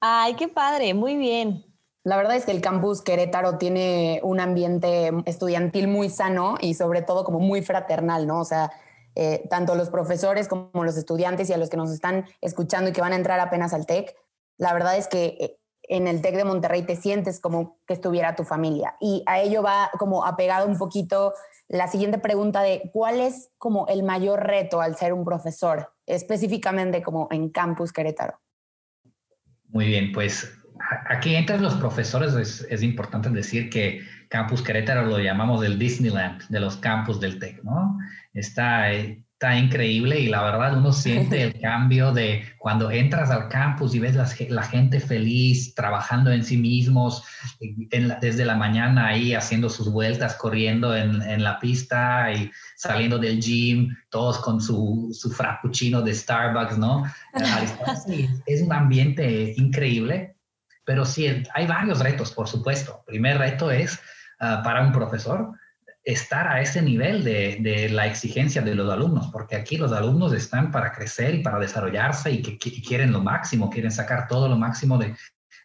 Ay, 0.00 0.34
qué 0.34 0.48
padre, 0.48 0.94
muy 0.94 1.16
bien. 1.16 1.67
La 2.04 2.16
verdad 2.16 2.36
es 2.36 2.44
que 2.44 2.52
el 2.52 2.60
campus 2.60 3.02
Querétaro 3.02 3.58
tiene 3.58 4.20
un 4.22 4.40
ambiente 4.40 5.10
estudiantil 5.26 5.88
muy 5.88 6.08
sano 6.08 6.56
y 6.60 6.74
sobre 6.74 7.02
todo 7.02 7.24
como 7.24 7.40
muy 7.40 7.62
fraternal, 7.62 8.26
¿no? 8.26 8.40
O 8.40 8.44
sea, 8.44 8.70
eh, 9.14 9.46
tanto 9.50 9.74
los 9.74 9.90
profesores 9.90 10.48
como 10.48 10.84
los 10.84 10.96
estudiantes 10.96 11.50
y 11.50 11.52
a 11.52 11.58
los 11.58 11.70
que 11.70 11.76
nos 11.76 11.90
están 11.90 12.24
escuchando 12.40 12.90
y 12.90 12.92
que 12.92 13.00
van 13.00 13.12
a 13.12 13.16
entrar 13.16 13.40
apenas 13.40 13.74
al 13.74 13.84
TEC, 13.84 14.14
la 14.58 14.72
verdad 14.72 14.96
es 14.96 15.08
que 15.08 15.36
eh, 15.40 15.58
en 15.88 16.06
el 16.06 16.22
TEC 16.22 16.36
de 16.36 16.44
Monterrey 16.44 16.82
te 16.82 16.96
sientes 16.96 17.40
como 17.40 17.78
que 17.86 17.94
estuviera 17.94 18.36
tu 18.36 18.44
familia. 18.44 18.94
Y 19.00 19.24
a 19.26 19.40
ello 19.40 19.62
va 19.62 19.90
como 19.98 20.24
apegado 20.24 20.68
un 20.68 20.78
poquito 20.78 21.34
la 21.66 21.88
siguiente 21.88 22.18
pregunta 22.18 22.62
de 22.62 22.90
cuál 22.92 23.20
es 23.20 23.50
como 23.58 23.86
el 23.88 24.02
mayor 24.02 24.46
reto 24.46 24.80
al 24.80 24.96
ser 24.96 25.12
un 25.12 25.24
profesor, 25.24 25.92
específicamente 26.06 27.02
como 27.02 27.28
en 27.30 27.50
Campus 27.50 27.92
Querétaro. 27.92 28.38
Muy 29.68 29.86
bien, 29.86 30.12
pues 30.12 30.50
aquí 31.08 31.34
entre 31.34 31.58
los 31.58 31.74
profesores 31.74 32.64
es, 32.68 32.82
importante 32.82 33.30
decir 33.30 33.70
que 33.70 34.02
Campus 34.28 34.62
Querétaro 34.62 35.06
lo 35.06 35.18
llamamos 35.18 35.64
el 35.64 35.78
Disneyland 35.78 36.42
de 36.48 36.60
los 36.60 36.76
campus 36.76 37.20
del 37.20 37.38
TEC, 37.38 37.62
¿no? 37.62 37.98
Está, 38.32 38.90
está 38.90 39.56
increíble 39.56 40.18
y 40.18 40.28
la 40.28 40.42
verdad 40.42 40.76
uno 40.76 40.92
siente 40.92 41.42
el 41.42 41.60
cambio 41.60 42.12
de 42.12 42.44
cuando 42.58 42.90
entras 42.90 43.30
al 43.30 43.48
campus 43.48 43.94
y 43.94 43.98
ves 43.98 44.16
la, 44.16 44.62
gente 44.64 45.00
feliz, 45.00 45.74
trabajando 45.74 46.32
en 46.32 46.44
sí 46.44 46.56
mismos, 46.56 47.22
desde 48.20 48.44
la 48.44 48.56
mañana 48.56 49.08
ahí 49.08 49.34
haciendo 49.34 49.68
sus 49.68 49.90
vueltas, 49.90 50.34
corriendo 50.36 50.96
en, 50.96 51.42
la 51.42 51.58
pista 51.60 52.32
y 52.32 52.50
saliendo 52.76 53.18
del 53.18 53.40
gym, 53.40 53.94
todos 54.10 54.38
con 54.38 54.60
su, 54.60 55.08
su 55.12 55.30
frappuccino 55.30 56.02
de 56.02 56.14
Starbucks, 56.14 56.78
¿no? 56.78 57.04
es 58.46 58.62
un 58.62 58.72
ambiente 58.72 59.54
increíble 59.56 60.37
pero 60.88 61.04
sí, 61.04 61.42
hay 61.52 61.66
varios 61.66 62.00
retos, 62.00 62.32
por 62.32 62.48
supuesto. 62.48 63.04
Primer 63.06 63.36
reto 63.36 63.70
es 63.70 64.00
ah, 64.40 64.62
para 64.64 64.80
un 64.80 64.90
profesor 64.90 65.52
estar 66.02 66.48
a 66.48 66.62
ese 66.62 66.80
nivel 66.80 67.22
de, 67.24 67.58
de, 67.60 67.90
la 67.90 68.06
exigencia 68.06 68.62
de 68.62 68.74
los 68.74 68.90
alumnos, 68.90 69.28
porque 69.30 69.54
aquí 69.54 69.76
los 69.76 69.92
alumnos 69.92 70.32
están 70.32 70.70
para 70.70 70.90
crecer 70.92 71.34
y 71.34 71.42
para 71.42 71.58
desarrollarse 71.58 72.30
y 72.30 72.40
que, 72.40 72.56
quieren 72.56 73.12
lo 73.12 73.20
máximo, 73.20 73.68
quieren 73.68 73.90
sacar 73.90 74.28
todo 74.28 74.48
lo 74.48 74.56
máximo 74.56 74.96
de, 74.96 75.14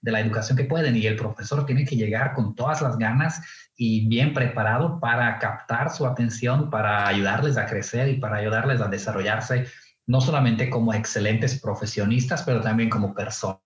de 0.01 0.12
la 0.12 0.20
educación 0.20 0.58
que 0.58 0.65
pueden 0.65 0.98
y 0.98 1.08
el 1.08 1.15
profesor 1.15 1.65
tiene 1.65 1.86
que 1.86 1.96
llegar 1.96 2.34
con 2.34 2.53
todas 2.53 2.82
las 2.82 2.98
ganas 2.98 3.42
y 3.77 4.06
bien 4.10 4.34
preparado 4.34 5.00
para 5.00 5.39
captar 5.39 5.89
su 5.89 6.06
atención, 6.06 6.70
para 6.70 7.08
ayudarles 7.08 7.56
a 7.56 7.65
crecer 7.65 8.10
y 8.10 8.18
para 8.18 8.39
ayudarles 8.39 8.82
a 8.82 8.89
desarrollarse, 8.89 9.68
no 10.06 10.20
solamente 10.20 10.70
como 10.70 10.94
excelentes 10.94 11.62
profesionistas, 11.62 12.44
pero 12.44 12.60
también 12.60 12.89
como 12.89 13.13
personas, 13.13 13.62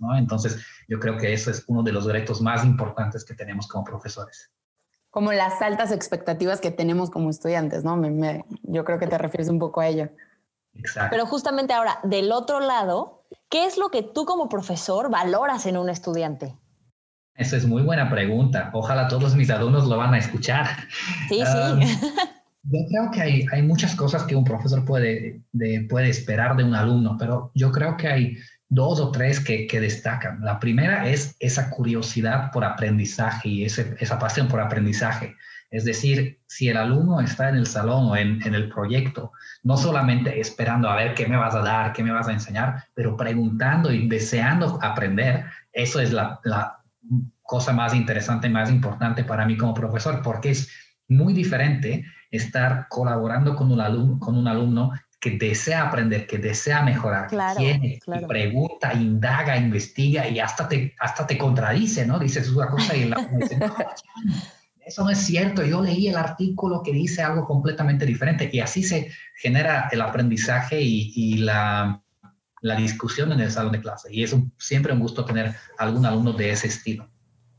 ¿no? 0.00 0.16
Entonces, 0.16 0.64
yo 0.88 0.98
creo 0.98 1.16
que 1.16 1.32
eso 1.32 1.50
es 1.50 1.64
uno 1.66 1.82
de 1.82 1.92
los 1.92 2.06
retos 2.06 2.40
más 2.40 2.64
importantes 2.64 3.24
que 3.24 3.34
tenemos 3.34 3.66
como 3.66 3.84
profesores. 3.84 4.50
Como 5.10 5.32
las 5.32 5.60
altas 5.62 5.90
expectativas 5.90 6.60
que 6.60 6.70
tenemos 6.70 7.10
como 7.10 7.30
estudiantes, 7.30 7.84
¿no? 7.84 8.00
yo 8.62 8.84
creo 8.84 8.98
que 8.98 9.06
te 9.06 9.18
refieres 9.18 9.48
un 9.48 9.58
poco 9.58 9.80
a 9.80 9.88
ello. 9.88 10.10
Exacto. 10.74 11.10
Pero 11.10 11.26
justamente 11.26 11.72
ahora, 11.72 11.98
del 12.04 12.30
otro 12.30 12.60
lado, 12.60 13.24
¿qué 13.48 13.66
es 13.66 13.78
lo 13.78 13.90
que 13.90 14.02
tú 14.02 14.24
como 14.26 14.48
profesor 14.48 15.10
valoras 15.10 15.66
en 15.66 15.76
un 15.76 15.88
estudiante? 15.88 16.56
Esa 17.34 17.56
es 17.56 17.66
muy 17.66 17.82
buena 17.82 18.10
pregunta. 18.10 18.70
Ojalá 18.74 19.08
todos 19.08 19.34
mis 19.34 19.48
alumnos 19.48 19.86
lo 19.86 19.96
van 19.96 20.12
a 20.12 20.18
escuchar. 20.18 20.66
Sí, 21.28 21.40
sí. 21.40 21.98
yo 22.64 22.80
creo 22.88 23.10
que 23.12 23.20
hay, 23.22 23.46
hay, 23.52 23.62
muchas 23.62 23.94
cosas 23.94 24.24
que 24.24 24.34
un 24.34 24.44
profesor 24.44 24.84
puede, 24.84 25.42
puede 25.88 26.10
esperar 26.10 26.56
de 26.56 26.64
un 26.64 26.74
alumno, 26.74 27.16
pero 27.18 27.50
yo 27.54 27.70
creo 27.70 27.96
que 27.96 28.08
hay 28.08 28.36
dos 28.68 29.00
o 29.00 29.10
tres 29.10 29.40
que, 29.40 29.66
destacan. 29.80 30.40
La 30.42 30.60
primera 30.60 31.08
es 31.08 31.36
esa 31.40 31.70
curiosidad 31.70 32.50
por 32.52 32.64
aprendizaje 32.64 33.48
y 33.48 33.64
ese, 33.64 33.96
esa 33.98 34.18
pasión 34.18 34.48
por 34.48 34.60
aprendizaje. 34.60 35.36
Es 35.70 35.84
decir, 35.84 36.38
si 36.46 36.68
el 36.68 36.76
alumno 36.76 37.20
está 37.20 37.48
en 37.48 37.56
el 37.56 37.66
salón 37.66 38.06
o 38.06 38.16
en, 38.16 38.42
en, 38.42 38.54
el 38.54 38.68
proyecto, 38.70 39.32
no 39.62 39.76
solamente 39.76 40.40
esperando 40.40 40.88
a 40.88 40.96
ver 40.96 41.14
qué 41.14 41.26
me 41.26 41.36
vas 41.36 41.54
a 41.54 41.60
dar, 41.60 41.92
qué 41.92 42.02
me 42.02 42.12
vas 42.12 42.28
a 42.28 42.32
enseñar, 42.32 42.84
pero 42.94 43.16
preguntando 43.16 43.92
y 43.92 44.08
deseando 44.08 44.78
aprender, 44.82 45.44
eso 45.72 46.00
es 46.00 46.12
la, 46.12 46.40
la 46.44 46.78
cosa 47.42 47.72
más 47.72 47.94
interesante, 47.94 48.48
más 48.48 48.70
importante 48.70 49.24
para 49.24 49.46
mí 49.46 49.56
como 49.56 49.74
profesor, 49.74 50.20
porque 50.22 50.50
es 50.50 50.70
muy 51.08 51.32
diferente 51.32 52.04
estar 52.30 52.86
colaborando 52.88 53.56
con 53.56 53.72
un 53.72 53.80
alumno, 53.80 54.18
con 54.18 54.36
un 54.36 54.46
alumno 54.46 54.92
que 55.20 55.32
desea 55.32 55.88
aprender, 55.88 56.26
que 56.26 56.38
desea 56.38 56.82
mejorar, 56.82 57.28
que 57.28 57.98
pregunta, 58.28 58.92
indaga, 58.94 59.56
investiga 59.56 60.28
y 60.28 60.38
hasta 60.38 60.68
te, 60.68 60.94
hasta 61.00 61.26
te 61.26 61.36
contradice, 61.36 62.06
¿no? 62.06 62.18
Dices 62.18 62.50
una 62.50 62.68
cosa 62.68 62.96
y 62.96 63.06
la 63.06 63.28
dice, 63.38 63.58
eso 64.86 65.04
no 65.04 65.10
es 65.10 65.18
cierto, 65.18 65.64
yo 65.64 65.82
leí 65.82 66.08
el 66.08 66.16
artículo 66.16 66.82
que 66.82 66.92
dice 66.92 67.22
algo 67.22 67.46
completamente 67.46 68.06
diferente 68.06 68.48
y 68.52 68.60
así 68.60 68.82
se 68.82 69.10
genera 69.36 69.88
el 69.90 70.00
aprendizaje 70.02 70.80
y, 70.80 71.12
y 71.14 71.38
la, 71.38 72.00
la 72.60 72.76
discusión 72.76 73.32
en 73.32 73.40
el 73.40 73.50
salón 73.50 73.72
de 73.72 73.80
clase. 73.80 74.08
Y 74.12 74.22
es 74.22 74.34
siempre 74.58 74.92
un 74.92 75.00
gusto 75.00 75.24
tener 75.24 75.54
algún 75.78 76.04
alumno 76.06 76.32
de 76.32 76.50
ese 76.50 76.68
estilo. 76.68 77.08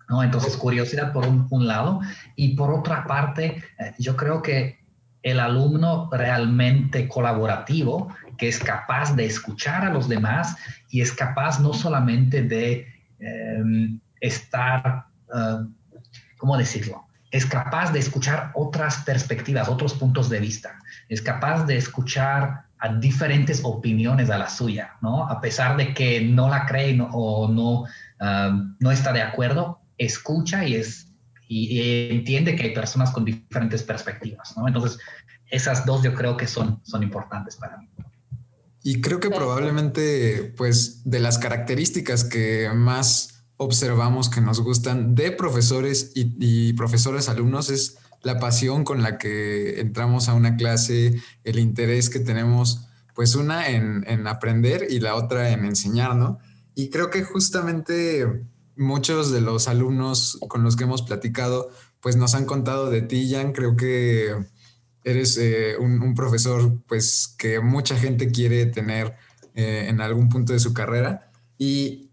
¿no? 0.10 0.24
Entonces, 0.24 0.58
curiosidad 0.58 1.14
por 1.14 1.26
un, 1.28 1.68
lado. 1.68 2.02
Y 2.36 2.56
por 2.56 2.72
otra 2.72 3.06
parte, 3.06 3.64
eh, 3.80 3.94
yo 4.00 4.16
creo 4.16 4.42
que 4.42 4.79
el 5.24 5.40
alumno 5.40 6.10
realmente 6.12 7.08
colaborativo, 7.08 8.14
que 8.38 8.48
es 8.48 8.60
capaz 8.60 9.16
de 9.16 9.26
escuchar 9.26 9.84
a 9.86 9.90
los 9.90 10.08
demás 10.08 10.56
y 10.90 11.02
es 11.02 11.12
capaz 11.12 11.60
no 11.60 11.74
solamente 11.74 12.42
de 12.42 12.88
em, 13.20 14.00
estar, 14.22 15.06
uh, 15.34 15.68
¿cómo 16.38 16.58
decirlo? 16.58 17.06
Es 17.32 17.46
capaz 17.46 17.92
de 17.92 18.00
escuchar 18.00 18.52
otras 18.56 18.98
perspectivas, 19.04 19.68
otros 19.68 19.94
puntos 19.94 20.30
de 20.30 20.40
vista. 20.40 20.80
Es 21.10 21.22
capaz 21.22 21.66
de 21.66 21.78
escuchar 21.78 22.66
a 22.80 22.94
diferentes 22.96 23.62
opiniones 23.64 24.30
a 24.30 24.38
la 24.38 24.50
suya, 24.50 24.94
¿no? 25.02 25.28
A 25.28 25.42
pesar 25.42 25.76
de 25.76 25.94
que 25.94 26.22
no 26.22 26.50
la 26.50 26.66
cree 26.66 26.98
o 27.12 27.48
no, 27.50 27.84
um, 28.22 28.76
no 28.80 28.92
está 28.92 29.12
de 29.12 29.22
acuerdo, 29.22 29.82
escucha 29.98 30.66
y, 30.66 30.76
es, 30.76 31.09
y, 31.52 32.12
entiende 32.12 32.56
que 32.56 32.64
hay 32.64 32.74
personas 32.74 33.12
con 33.12 33.26
diferentes 33.26 33.82
perspectivas, 33.84 34.56
¿no? 34.56 34.68
Entonces, 34.68 35.00
esas 35.50 35.86
dos 35.86 36.04
yo 36.04 36.14
creo 36.14 36.38
que 36.38 36.46
son, 36.46 36.80
son 36.84 37.02
importantes 37.02 37.56
para 37.56 37.78
mí. 37.78 37.90
Y 38.84 39.02
creo 39.02 39.20
que 39.20 39.30
probablemente, 39.30 40.54
pues, 40.56 41.02
de 41.04 41.20
las 41.20 41.40
características 41.40 42.24
que 42.24 42.70
más 42.74 43.44
observamos 43.58 44.30
que 44.30 44.42
nos 44.42 44.62
gustan 44.62 45.16
de 45.16 45.32
profesores 45.32 46.12
y, 46.16 46.36
y 46.40 46.74
profesores 46.74 47.28
alumnos 47.28 47.70
es 47.72 47.98
la 48.22 48.40
pasión 48.40 48.84
con 48.84 49.02
la 49.02 49.18
que 49.18 49.82
entramos 49.82 50.30
a 50.30 50.36
una 50.36 50.56
clase, 50.56 51.20
el 51.44 51.60
interés 51.60 52.10
que 52.10 52.20
tenemos, 52.20 52.88
pues 53.16 53.36
una 53.36 53.70
en, 53.70 54.06
en 54.08 54.28
aprender 54.28 54.88
y 54.90 55.00
la 55.00 55.16
otra 55.16 55.50
en 55.50 55.66
enseñar, 55.66 56.16
¿no? 56.16 56.38
Y 56.76 56.90
creo 56.90 57.10
que 57.10 57.24
justamente 57.24 58.46
muchos 58.80 59.32
de 59.32 59.42
los 59.42 59.68
alumnos 59.68 60.40
con 60.48 60.64
los 60.64 60.76
que 60.76 60.86
hemos 60.86 61.02
platicado, 61.02 61.70
pues 62.00 62.16
nos 62.16 62.34
han 62.34 62.46
contado 62.46 62.90
de 62.90 63.02
ti, 63.02 63.30
Jan. 63.30 63.52
Creo 63.52 63.76
que 63.76 64.36
eres 65.04 65.38
eh, 65.38 65.76
un, 65.78 66.16
profesor, 66.16 66.82
pues 66.88 67.36
que 67.38 67.60
mucha 67.60 67.98
gente 67.98 68.32
quiere 68.32 68.66
tener 68.66 69.16
eh, 69.54 69.88
en 69.90 70.02
algún 70.02 70.30
punto 70.30 70.54
de 70.54 70.60
su 70.60 70.74
carrera. 70.74 71.32
Y 71.58 72.10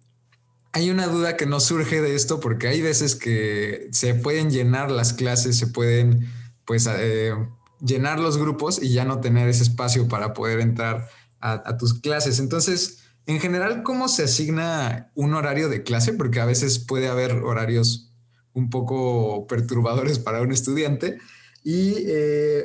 hay 0.72 0.90
una 0.90 1.06
duda 1.06 1.36
que 1.36 1.46
no 1.46 1.60
surge 1.60 2.02
de 2.02 2.14
esto 2.14 2.40
porque 2.40 2.68
hay 2.68 2.82
veces 2.82 3.14
que 3.14 3.88
se 3.92 4.14
pueden 4.14 4.50
llenar 4.50 4.90
las 4.90 5.12
clases, 5.12 5.56
se 5.56 5.68
pueden 5.68 6.28
pues 6.64 6.88
eh, 6.90 7.32
llenar 7.80 8.18
los 8.18 8.38
grupos 8.38 8.82
y 8.82 8.92
ya 8.92 9.04
no 9.04 9.20
tener 9.20 9.48
ese 9.48 9.62
espacio 9.62 10.08
para 10.08 10.34
poder 10.34 10.60
entrar 10.60 11.08
a, 11.40 11.76
tus 11.76 12.00
clases. 12.00 12.40
Entonces, 12.40 13.04
en 13.26 13.40
general, 13.40 13.82
¿cómo 13.82 14.08
se 14.08 14.24
asigna 14.24 15.10
un 15.14 15.34
horario 15.34 15.68
de 15.68 15.82
clase? 15.82 16.12
Porque 16.12 16.40
a 16.40 16.44
veces 16.44 16.78
puede 16.78 17.08
haber 17.08 17.32
horarios 17.32 18.12
un 18.52 18.70
poco 18.70 19.46
perturbadores 19.46 20.18
para 20.18 20.40
un 20.42 20.52
estudiante. 20.52 21.18
¿Y, 21.62 21.94
eh, 22.06 22.64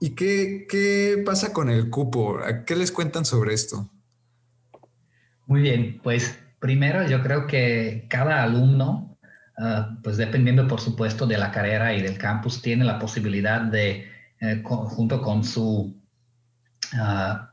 ¿y 0.00 0.10
qué, 0.10 0.66
qué 0.68 1.22
pasa 1.26 1.52
con 1.52 1.68
el 1.68 1.90
cupo? 1.90 2.38
¿Qué 2.66 2.76
les 2.76 2.92
cuentan 2.92 3.24
sobre 3.24 3.54
esto? 3.54 3.90
Muy 5.46 5.60
bien, 5.60 6.00
pues 6.02 6.38
Primero, 6.62 7.04
yo 7.08 7.24
creo 7.24 7.48
que 7.48 8.06
cada 8.08 8.40
alumno, 8.44 9.18
ah, 9.58 9.98
pues 10.00 10.16
dependiendo 10.16 10.68
por 10.68 10.80
supuesto 10.80 11.26
de 11.26 11.36
la 11.36 11.50
carrera 11.50 11.92
y 11.92 12.00
del 12.00 12.16
campus, 12.16 12.62
tiene 12.62 12.84
la 12.84 13.00
posibilidad 13.00 13.62
de, 13.62 14.06
eh, 14.40 14.62
junto 14.62 15.20
con 15.20 15.42
su, 15.42 16.00
ah, 16.94 17.52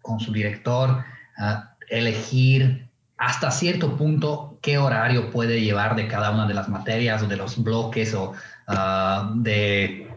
con 0.00 0.20
su 0.20 0.32
director, 0.32 1.04
ah, 1.38 1.76
elegir 1.88 2.88
hasta 3.18 3.50
cierto 3.50 3.96
punto 3.96 4.58
qué 4.62 4.78
horario 4.78 5.30
puede 5.30 5.60
llevar 5.60 5.96
de 5.96 6.08
cada 6.08 6.30
una 6.32 6.46
de 6.46 6.54
las 6.54 6.68
materias 6.68 7.22
o 7.22 7.26
de 7.26 7.36
los 7.36 7.62
bloques 7.62 8.14
o 8.14 8.32
de, 9.36 10.08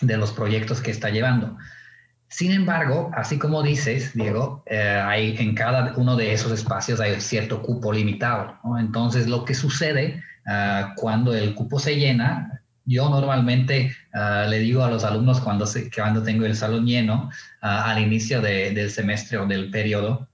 de 0.00 0.16
los 0.16 0.32
proyectos 0.32 0.80
que 0.80 0.90
está 0.90 1.10
llevando. 1.10 1.56
Sin 2.30 2.52
embargo, 2.52 3.10
así 3.12 3.40
como 3.40 3.60
dices, 3.60 4.14
Diego, 4.14 4.62
eh, 4.66 4.78
hay 5.04 5.36
en 5.38 5.52
cada 5.56 5.94
uno 5.96 6.14
de 6.14 6.32
esos 6.32 6.52
espacios 6.52 7.00
hay 7.00 7.20
cierto 7.20 7.60
cupo 7.60 7.92
limitado. 7.92 8.56
Entonces, 8.78 9.26
lo 9.26 9.44
que 9.44 9.52
sucede 9.54 10.22
ah, 10.46 10.94
cuando 10.96 11.34
el 11.34 11.56
cupo 11.56 11.80
se 11.80 11.96
llena, 11.96 12.62
yo 12.84 13.10
normalmente 13.10 13.96
ah, 14.14 14.46
le 14.48 14.60
digo 14.60 14.84
a 14.84 14.90
los 14.90 15.02
alumnos 15.02 15.40
cuando, 15.40 15.66
cuando 15.92 16.22
tengo 16.22 16.46
el 16.46 16.54
salón 16.54 16.86
lleno 16.86 17.30
ah, 17.62 17.90
al 17.90 18.00
inicio 18.00 18.40
del 18.40 18.90
semestre 18.92 19.36
o 19.38 19.46
del 19.46 19.68
periodo, 19.72 20.28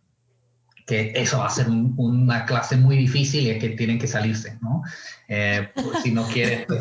que 0.86 1.12
eso 1.16 1.38
va 1.38 1.46
a 1.46 1.50
ser 1.50 1.68
una 1.68 2.46
clase 2.46 2.76
muy 2.76 2.96
difícil 2.96 3.50
y 3.50 3.58
que 3.58 3.70
tienen 3.70 3.98
que 3.98 4.06
salirse, 4.06 4.56
¿no? 4.62 4.84
Eh, 5.26 5.68
pues, 5.74 6.02
si 6.04 6.12
no 6.12 6.22
quieren, 6.28 6.64
pues, 6.68 6.80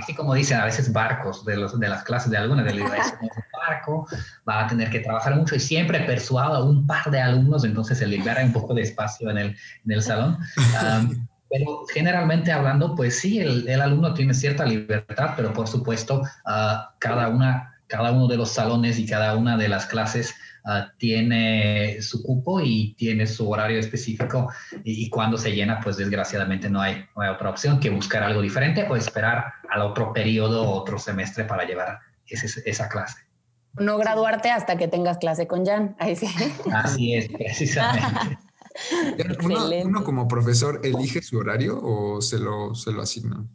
así 0.00 0.14
como 0.14 0.34
dicen 0.34 0.60
a 0.60 0.64
veces 0.64 0.92
barcos 0.92 1.44
de, 1.44 1.56
los, 1.56 1.78
de 1.78 1.88
las 1.88 2.04
clases 2.04 2.30
de 2.30 2.36
algunas, 2.36 2.64
de 2.64 2.80
barco, 3.68 4.06
va 4.48 4.64
a 4.64 4.66
tener 4.68 4.90
que 4.90 5.00
trabajar 5.00 5.34
mucho 5.34 5.56
y 5.56 5.60
siempre 5.60 6.00
persuado 6.00 6.54
a 6.54 6.64
un 6.64 6.86
par 6.86 7.10
de 7.10 7.20
alumnos, 7.20 7.64
entonces 7.64 7.98
se 7.98 8.06
libera 8.06 8.44
un 8.44 8.52
poco 8.52 8.74
de 8.74 8.82
espacio 8.82 9.28
en 9.30 9.38
el, 9.38 9.56
en 9.84 9.92
el 9.92 10.02
salón. 10.02 10.38
pero 11.50 11.84
generalmente 11.92 12.52
hablando, 12.52 12.94
pues 12.94 13.18
sí, 13.18 13.40
el, 13.40 13.68
el, 13.68 13.80
alumno 13.80 14.14
tiene 14.14 14.34
cierta 14.34 14.64
libertad, 14.64 15.32
pero 15.36 15.52
por 15.52 15.66
supuesto, 15.66 16.20
uh, 16.20 16.94
cada, 17.00 17.28
una, 17.28 17.74
cada 17.88 18.12
uno 18.12 18.28
de 18.28 18.36
los 18.36 18.52
salones 18.52 19.00
y 19.00 19.06
cada 19.06 19.36
una 19.36 19.56
de 19.56 19.68
las 19.68 19.86
clases 19.86 20.32
Ah, 20.64 20.92
tiene 20.96 22.00
su 22.02 22.22
cupo 22.22 22.60
y 22.60 22.94
tiene 22.94 23.26
su 23.26 23.50
horario 23.50 23.80
específico 23.80 24.48
y, 24.84 25.10
cuando 25.10 25.36
se 25.36 25.50
llena, 25.50 25.80
pues 25.80 25.96
desgraciadamente 25.96 26.70
no 26.70 26.80
hay, 26.80 27.04
otra 27.16 27.50
opción 27.50 27.80
que 27.80 27.90
buscar 27.90 28.22
algo 28.22 28.40
diferente 28.40 28.86
o 28.88 28.94
esperar 28.94 29.54
al 29.68 29.82
otro 29.82 30.12
periodo 30.12 30.62
o 30.62 30.80
otro 30.80 31.00
semestre 31.00 31.44
para 31.44 31.64
llevar 31.64 31.98
esa 32.26 32.88
clase. 32.88 33.18
No 33.74 33.98
graduarte 33.98 34.50
hasta 34.50 34.76
que 34.76 34.86
tengas 34.86 35.18
clase 35.18 35.48
con 35.48 35.66
Jan. 35.66 35.96
Ahí 35.98 36.14
sí. 36.14 36.28
Así 36.72 37.14
es, 37.14 37.28
precisamente. 37.28 38.38
¿Uno, 39.84 40.04
como 40.04 40.28
profesor 40.28 40.80
elige 40.84 41.22
su 41.22 41.38
horario 41.38 41.80
o 41.82 42.22
se 42.22 42.38
lo, 42.38 42.74
se 42.74 42.92
lo 42.92 43.02
asignan? 43.02 43.48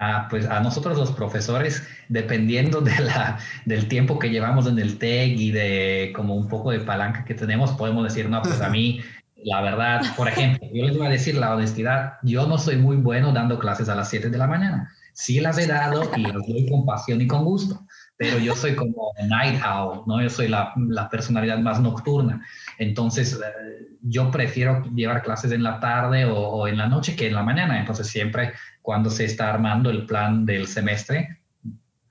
Ah, 0.00 0.28
pues 0.30 0.46
a 0.46 0.60
nosotros 0.60 0.96
los 0.96 1.10
profesores, 1.12 1.82
dependiendo 2.08 2.80
de 2.80 2.96
la, 3.00 3.38
del 3.64 3.88
tiempo 3.88 4.18
que 4.18 4.30
llevamos 4.30 4.66
en 4.68 4.78
el 4.78 4.96
TEC 4.98 5.36
y 5.36 5.50
de 5.50 6.12
como 6.14 6.36
un 6.36 6.48
poco 6.48 6.70
de 6.70 6.80
palanca 6.80 7.24
que 7.24 7.34
tenemos, 7.34 7.72
podemos 7.72 8.04
decir, 8.04 8.28
no, 8.30 8.40
pues 8.42 8.60
a 8.60 8.68
mí 8.68 9.00
La 9.44 9.60
verdad, 9.60 10.02
por 10.16 10.28
ejemplo, 10.28 10.68
yo 10.72 10.84
les 10.84 10.96
voy 10.96 11.06
a 11.06 11.10
decir 11.10 11.36
la 11.36 11.54
honestidad, 11.54 12.14
yo 12.22 12.46
no 12.46 12.58
soy 12.58 12.76
muy 12.76 12.96
bueno 12.96 13.32
dando 13.32 13.58
clases 13.58 13.88
a 13.88 13.94
las 13.94 14.08
7 14.10 14.30
de 14.30 14.38
la 14.38 14.46
mañana. 14.48 14.90
Sí 15.12 15.40
las 15.40 15.58
he 15.58 15.66
dado 15.66 16.10
y 16.16 16.22
las 16.22 16.46
doy 16.46 16.68
con 16.68 16.84
pasión 16.84 17.20
y 17.20 17.26
con 17.26 17.44
gusto, 17.44 17.86
pero 18.18 18.38
yo 18.38 18.56
soy 18.56 18.74
como 18.74 19.12
night 19.28 19.62
owl, 19.64 20.02
¿no? 20.06 20.20
Yo 20.20 20.28
soy 20.28 20.48
la, 20.48 20.72
la 20.76 21.08
personalidad 21.08 21.58
más 21.60 21.80
nocturna. 21.80 22.44
Entonces, 22.76 23.32
eh, 23.34 23.88
yo 24.02 24.30
prefiero 24.32 24.82
llevar 24.92 25.22
clases 25.22 25.52
en 25.52 25.62
la 25.62 25.78
tarde 25.78 26.24
o, 26.24 26.36
o, 26.36 26.66
en 26.66 26.76
la 26.76 26.88
noche 26.88 27.14
que 27.14 27.28
en 27.28 27.34
la 27.34 27.44
mañana. 27.44 27.78
Entonces, 27.78 28.08
siempre 28.08 28.54
cuando 28.82 29.08
se 29.08 29.24
está 29.24 29.48
armando 29.48 29.88
el 29.88 30.04
plan 30.04 30.44
del 30.44 30.66
semestre, 30.66 31.38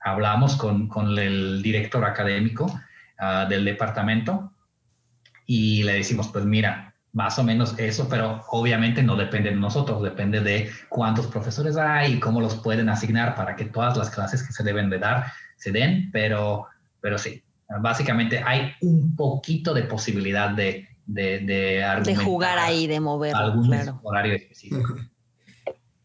hablamos 0.00 0.56
con, 0.56 0.88
con 0.88 1.18
el 1.18 1.62
director 1.62 2.02
académico 2.04 2.64
uh, 3.20 3.46
del 3.46 3.66
departamento 3.66 4.52
y 5.44 5.82
le 5.82 5.94
decimos, 5.94 6.28
pues 6.28 6.46
mira, 6.46 6.94
más 7.12 7.38
o 7.38 7.44
menos 7.44 7.78
eso, 7.78 8.08
pero 8.08 8.42
obviamente 8.50 9.02
no 9.02 9.16
depende 9.16 9.50
de 9.50 9.56
nosotros, 9.56 10.02
depende 10.02 10.40
de 10.40 10.70
cuántos 10.88 11.26
profesores 11.26 11.76
hay 11.76 12.14
y 12.14 12.20
cómo 12.20 12.40
los 12.40 12.56
pueden 12.56 12.88
asignar 12.88 13.34
para 13.34 13.56
que 13.56 13.64
todas 13.66 13.96
las 13.96 14.10
clases 14.10 14.42
que 14.42 14.52
se 14.52 14.62
deben 14.62 14.88
de 14.88 14.98
dar 14.98 15.26
se 15.58 15.70
den, 15.72 16.10
pero, 16.10 16.66
pero 17.00 17.18
sí, 17.18 17.42
básicamente 17.80 18.42
hay 18.44 18.72
un 18.80 19.14
poquito 19.14 19.74
de 19.74 19.82
posibilidad 19.82 20.50
de, 20.50 20.88
de, 21.04 21.40
de, 21.40 22.02
de 22.02 22.16
jugar 22.16 22.58
ahí, 22.58 22.86
de 22.86 23.00
mover 23.00 23.34
algún 23.34 23.66
claro. 23.66 24.00
horario 24.02 24.34
específico. 24.34 24.96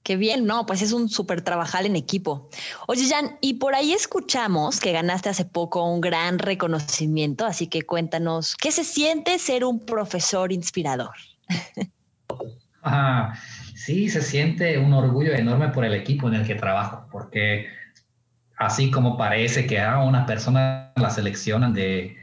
Qué 0.03 0.17
bien, 0.17 0.45
no, 0.45 0.65
pues 0.65 0.81
es 0.81 0.91
un 0.91 1.07
súper 1.07 1.41
trabajar 1.41 1.85
en 1.85 1.95
equipo. 1.95 2.49
Oye, 2.87 3.07
Jan, 3.07 3.37
y 3.39 3.53
por 3.53 3.73
ahí 3.73 3.93
escuchamos 3.93 4.81
que 4.81 4.91
ganaste 4.91 5.29
hace 5.29 5.45
poco 5.45 5.89
un 5.89 6.01
gran 6.01 6.39
reconocimiento, 6.39 7.45
así 7.45 7.67
que 7.67 7.83
cuéntanos, 7.83 8.57
¿qué 8.57 8.73
se 8.73 8.83
siente 8.83 9.39
ser 9.39 9.63
un 9.63 9.85
profesor 9.85 10.51
inspirador? 10.51 11.15
Ah, 12.85 13.33
sí, 13.75 14.09
se 14.09 14.21
siente 14.21 14.77
un 14.77 14.91
orgullo 14.91 15.31
enorme 15.31 15.69
por 15.69 15.85
el 15.85 15.93
equipo 15.93 16.27
en 16.27 16.33
el 16.33 16.45
que 16.45 16.55
trabajo, 16.55 17.07
porque 17.09 17.67
así 18.65 18.91
como 18.91 19.17
parece 19.17 19.65
que 19.67 19.79
a 19.79 19.99
una 19.99 20.25
persona 20.25 20.91
la 20.95 21.09
seleccionan 21.09 21.73
de, 21.73 22.15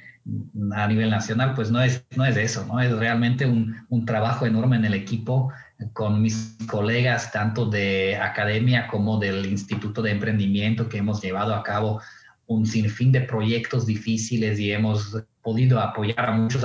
a 0.73 0.87
nivel 0.87 1.11
nacional, 1.11 1.54
pues 1.54 1.70
no 1.70 1.80
es, 1.80 2.04
no 2.16 2.25
es 2.25 2.37
eso, 2.37 2.64
¿no? 2.66 2.80
Es 2.80 2.92
realmente 2.92 3.47
un, 3.47 3.76
un 3.88 4.04
trabajo 4.04 4.47
enorme 4.47 4.76
en 4.76 4.85
el 4.85 4.94
equipo 4.94 5.52
con 5.92 6.20
mis 6.20 6.56
colegas 6.66 7.32
tanto 7.32 7.66
de 7.66 8.16
academia 8.16 8.87
como 8.87 9.18
del 9.18 9.47
Instituto 9.47 10.02
de 10.02 10.12
Emprendimiento 10.12 10.88
que 10.88 10.99
hemos 10.99 11.23
llevado 11.23 11.54
a 11.54 11.62
cabo 11.62 12.00
un 12.47 12.66
sinfín 12.66 13.12
de 13.12 13.20
proyectos 13.20 13.87
difíciles 13.87 14.59
y 14.59 14.73
hemos 14.73 15.16
podido 15.42 15.80
apoyar 15.80 16.26
a 16.26 16.32
muchos 16.32 16.64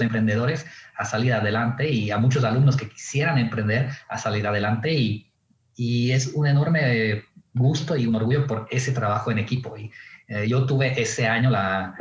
emprendedores 0.00 0.64
a 0.96 1.04
salir 1.04 1.32
adelante 1.32 1.90
y 1.90 2.10
a 2.10 2.18
muchos 2.18 2.44
alumnos 2.44 2.76
que 2.76 2.88
quisieran 2.88 3.38
emprender 3.38 3.90
a 4.08 4.16
salir 4.16 4.46
adelante 4.46 4.94
y, 4.94 5.30
y 5.76 6.12
es 6.12 6.28
un 6.28 6.46
enorme 6.46 7.24
gusto 7.54 7.96
y 7.96 8.06
un 8.06 8.16
orgullo 8.16 8.46
por 8.46 8.66
ese 8.70 8.92
trabajo 8.92 9.30
en 9.30 9.38
equipo. 9.38 9.76
Y 9.76 9.90
eh, 10.28 10.46
yo 10.48 10.66
tuve 10.66 11.00
ese 11.00 11.26
año 11.26 11.50
la, 11.50 11.94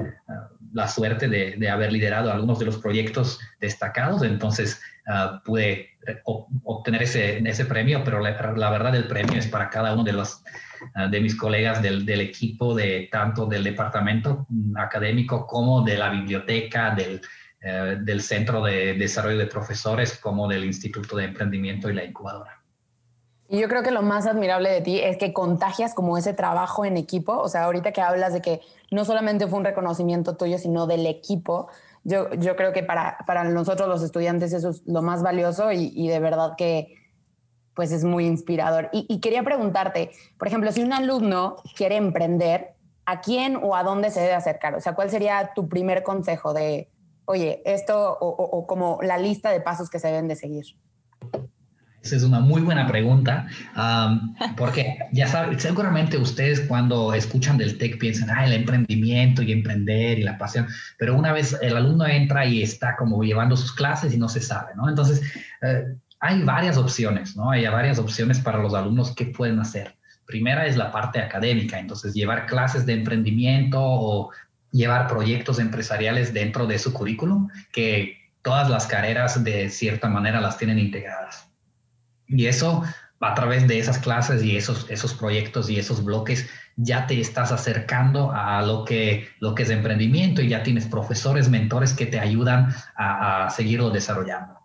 la 0.74 0.88
suerte 0.88 1.28
de, 1.28 1.56
de, 1.58 1.70
haber 1.70 1.94
liderado 1.94 2.32
algunos 2.32 2.60
de 2.60 2.66
los 2.66 2.78
proyectos 2.78 3.40
destacados, 3.60 4.24
entonces 4.24 4.82
uh, 5.08 5.42
pude 5.44 5.90
obtener 6.64 7.04
ese, 7.04 7.38
ese 7.48 7.66
premio, 7.66 8.04
pero 8.04 8.20
la, 8.20 8.54
la, 8.56 8.70
verdad 8.72 8.96
el 8.96 9.08
premio 9.08 9.38
es 9.38 9.48
para 9.48 9.70
cada 9.70 9.94
uno 9.94 10.04
de 10.04 10.14
los 10.14 10.44
uh, 10.96 11.10
de 11.10 11.22
mis 11.22 11.36
colegas 11.36 11.82
del, 11.82 12.06
del, 12.06 12.22
equipo, 12.22 12.74
de 12.74 13.08
tanto 13.12 13.46
del 13.46 13.64
departamento 13.64 14.48
académico 14.76 15.46
como 15.46 15.84
de 15.84 15.98
la 15.98 16.10
biblioteca, 16.10 16.96
del, 16.96 17.22
uh, 17.64 18.04
del 18.04 18.22
Centro 18.22 18.64
de 18.64 18.96
Desarrollo 18.96 19.38
de 19.38 19.48
Profesores, 19.48 20.18
como 20.18 20.48
del 20.48 20.66
Instituto 20.66 21.18
de 21.18 21.26
Emprendimiento 21.26 21.90
y 21.90 21.94
la 21.94 22.04
incubadora. 22.04 22.63
Y 23.54 23.60
yo 23.60 23.68
creo 23.68 23.84
que 23.84 23.92
lo 23.92 24.02
más 24.02 24.26
admirable 24.26 24.72
de 24.72 24.82
ti 24.82 25.00
es 25.00 25.16
que 25.16 25.32
contagias 25.32 25.94
como 25.94 26.18
ese 26.18 26.34
trabajo 26.34 26.86
en 26.86 26.98
equipo. 26.98 27.38
O 27.38 27.48
sea, 27.50 27.66
ahorita 27.66 27.92
que 27.92 28.02
hablas 28.02 28.34
de 28.34 28.42
que 28.42 28.62
no 28.90 29.06
solamente 29.06 29.46
fue 29.46 29.60
un 29.60 29.66
reconocimiento 29.66 30.36
tuyo, 30.36 30.58
sino 30.58 30.88
del 30.88 31.06
equipo, 31.06 31.70
yo, 32.04 32.34
yo 32.34 32.56
creo 32.56 32.74
que 32.74 32.82
para, 32.82 33.20
para 33.28 33.44
nosotros 33.44 33.88
los 33.88 34.02
estudiantes 34.02 34.54
eso 34.54 34.72
es 34.72 34.82
lo 34.88 35.04
más 35.04 35.22
valioso 35.22 35.72
y, 35.72 35.94
y 35.96 36.08
de 36.08 36.20
verdad 36.20 36.54
que 36.58 36.96
pues 37.76 37.92
es 37.92 38.04
muy 38.04 38.26
inspirador. 38.26 38.90
Y, 38.92 39.06
y, 39.08 39.20
quería 39.20 39.44
preguntarte, 39.44 40.10
por 40.40 40.48
ejemplo, 40.48 40.72
si 40.72 40.82
un 40.82 40.92
alumno 40.92 41.58
quiere 41.76 41.98
emprender, 41.98 42.74
¿a 43.06 43.22
quién 43.22 43.56
o 43.56 43.76
a 43.76 43.84
dónde 43.84 44.10
se 44.10 44.20
debe 44.20 44.34
acercar? 44.34 44.74
O 44.74 44.82
sea, 44.82 44.96
¿cuál 44.96 45.12
sería 45.12 45.52
tu 45.54 45.70
primer 45.70 46.02
consejo 46.02 46.56
de, 46.56 46.90
oye, 47.26 47.62
esto 47.66 48.18
o, 48.20 48.30
o, 48.30 48.44
o 48.46 48.66
como 48.66 48.98
la 49.04 49.20
lista 49.20 49.52
de 49.52 49.62
pasos 49.62 49.92
que 49.92 50.00
se 50.00 50.08
deben 50.08 50.28
de 50.28 50.38
seguir? 50.38 50.66
Esa 52.04 52.18
es 52.18 52.24
una 52.24 52.42
muy 52.42 52.62
buena 52.62 52.86
pregunta, 52.86 53.48
um, 53.78 54.36
porque 54.58 54.98
ya 55.14 55.26
saben, 55.26 55.58
seguramente 55.58 56.18
ustedes 56.18 56.60
cuando 56.62 57.14
escuchan 57.14 57.58
del 57.58 57.78
TEC 57.78 57.98
piensan, 57.98 58.30
ah, 58.30 58.46
el 58.46 58.52
emprendimiento 58.52 59.42
y 59.42 59.54
emprender 59.54 60.20
y 60.20 60.24
la 60.24 60.38
pasión, 60.38 60.68
pero 60.98 61.16
una 61.16 61.32
vez 61.32 61.58
el 61.62 61.78
alumno 61.78 62.06
entra 62.06 62.46
y 62.46 62.62
está 62.62 62.98
como 62.98 63.24
llevando 63.24 63.56
sus 63.56 63.72
clases 63.72 64.14
y 64.14 64.18
no 64.18 64.28
se 64.28 64.42
sabe, 64.42 64.74
¿no? 64.76 64.90
Entonces, 64.90 65.22
eh, 65.62 65.96
hay 66.20 66.44
varias 66.44 66.78
opciones, 66.78 67.38
¿no? 67.38 67.52
Hay 67.52 67.66
varias 67.68 68.00
opciones 68.00 68.38
para 68.40 68.58
los 68.58 68.74
alumnos 68.74 69.16
que 69.16 69.28
pueden 69.28 69.60
hacer. 69.60 69.96
Primera 70.26 70.66
es 70.66 70.76
la 70.76 70.92
parte 70.92 71.22
académica, 71.22 71.80
entonces 71.80 72.14
llevar 72.14 72.48
clases 72.48 72.86
de 72.86 72.94
emprendimiento 72.94 73.80
o 73.82 74.32
llevar 74.72 75.08
proyectos 75.08 75.58
empresariales 75.58 76.34
dentro 76.34 76.68
de 76.68 76.80
su 76.80 76.92
currículum, 76.92 77.48
que 77.72 78.18
todas 78.42 78.70
las 78.70 78.88
carreras 78.88 79.42
de 79.42 79.70
cierta 79.70 80.10
manera 80.10 80.42
las 80.42 80.58
tienen 80.58 80.80
integradas. 80.80 81.53
Y 82.36 82.48
eso, 82.48 82.84
a 83.20 83.34
través 83.36 83.68
de 83.68 83.80
esas 83.80 84.00
clases 84.00 84.44
y 84.44 84.58
esos, 84.58 84.90
esos 84.90 85.14
proyectos 85.14 85.70
y 85.70 85.78
esos 85.78 86.04
bloques, 86.04 86.50
ya 86.76 87.06
te 87.06 87.20
estás 87.20 87.52
acercando 87.52 88.32
a 88.32 88.62
lo 88.64 88.84
que, 88.84 89.30
lo 89.40 89.54
que 89.54 89.64
es 89.64 89.70
emprendimiento 89.70 90.42
y 90.42 90.50
ya 90.50 90.64
tienes 90.64 90.88
profesores, 90.88 91.50
mentores 91.50 91.94
que 91.94 92.08
te 92.08 92.20
ayudan 92.20 92.74
a, 92.96 93.50
seguirlo 93.50 93.92
desarrollando. 93.92 94.60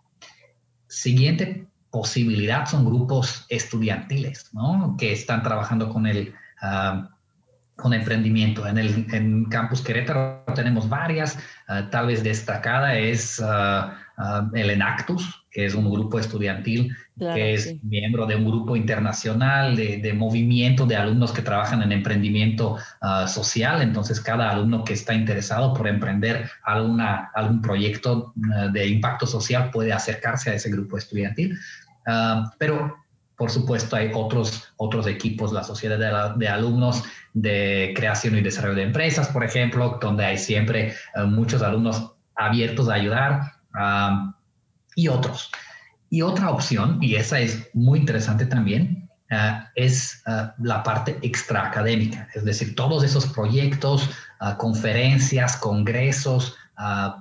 Siguiente 0.87 1.67
posibilidad 1.91 2.65
son 2.65 2.85
grupos 2.85 3.45
estudiantiles, 3.49 4.49
¿no? 4.53 4.95
Que 4.97 5.11
están 5.11 5.43
trabajando 5.43 5.89
con 5.89 6.07
el... 6.07 6.33
Uh, 6.61 7.07
con 7.75 7.93
emprendimiento. 7.93 8.67
En 8.67 8.77
el 8.77 9.07
en 9.13 9.45
Campus 9.45 9.81
Querétaro 9.81 10.43
tenemos 10.53 10.89
varias, 10.89 11.37
uh, 11.69 11.89
tal 11.89 12.07
vez 12.07 12.21
destacada 12.23 12.97
es 12.97 13.39
uh, 13.39 13.89
uh, 14.19 14.55
el 14.55 14.69
Enactus, 14.69 15.45
que 15.49 15.65
es 15.65 15.73
un 15.73 15.89
grupo 15.89 16.19
estudiantil 16.19 16.95
claro, 17.17 17.35
que 17.35 17.53
es 17.53 17.63
sí. 17.63 17.79
miembro 17.83 18.25
de 18.25 18.35
un 18.35 18.45
grupo 18.45 18.75
internacional 18.75 19.75
de, 19.75 19.97
de, 19.97 20.13
movimiento 20.13 20.85
de 20.85 20.95
alumnos 20.95 21.31
que 21.31 21.41
trabajan 21.41 21.81
en 21.81 21.91
emprendimiento 21.91 22.77
uh, 23.01 23.27
social. 23.27 23.81
Entonces, 23.81 24.19
cada 24.19 24.51
alumno 24.51 24.83
que 24.83 24.93
está 24.93 25.13
interesado 25.13 25.73
por 25.73 25.87
emprender 25.87 26.49
alguna, 26.63 27.31
algún 27.33 27.61
proyecto 27.61 28.33
uh, 28.35 28.71
de 28.71 28.87
impacto 28.87 29.25
social 29.25 29.71
puede 29.71 29.91
acercarse 29.91 30.51
a 30.51 30.53
ese 30.53 30.69
grupo 30.69 30.97
estudiantil. 30.97 31.57
Uh, 32.05 32.47
pero, 32.59 32.97
por 33.35 33.49
supuesto, 33.49 33.95
hay 33.95 34.11
otros, 34.13 34.71
otros 34.77 35.07
equipos, 35.07 35.51
la 35.53 35.63
sociedad 35.63 35.97
de, 35.97 36.11
la, 36.11 36.33
de, 36.33 36.47
alumnos 36.47 37.03
de 37.33 37.93
creación 37.95 38.37
y 38.37 38.41
desarrollo 38.41 38.75
de 38.75 38.83
empresas, 38.83 39.29
por 39.29 39.43
ejemplo, 39.43 39.97
donde 40.01 40.25
hay 40.25 40.37
siempre 40.37 40.93
muchos 41.27 41.61
alumnos 41.61 42.15
abiertos 42.35 42.89
a 42.89 42.95
ayudar 42.95 43.58
y 44.95 45.07
otros. 45.07 45.51
Y 46.09 46.21
otra 46.23 46.49
opción, 46.49 46.97
y 47.01 47.15
esa 47.15 47.39
es 47.39 47.69
muy 47.73 47.99
interesante 47.99 48.45
también, 48.45 49.09
uh, 49.31 49.63
es 49.75 50.23
uh, 50.25 50.49
la 50.63 50.81
parte 50.81 51.19
extraacadémica, 51.21 52.27
es 52.33 52.43
decir, 52.43 52.75
todos 52.75 53.03
esos 53.03 53.27
proyectos, 53.27 54.09
uh, 54.41 54.57
conferencias, 54.57 55.57
congresos, 55.57 56.55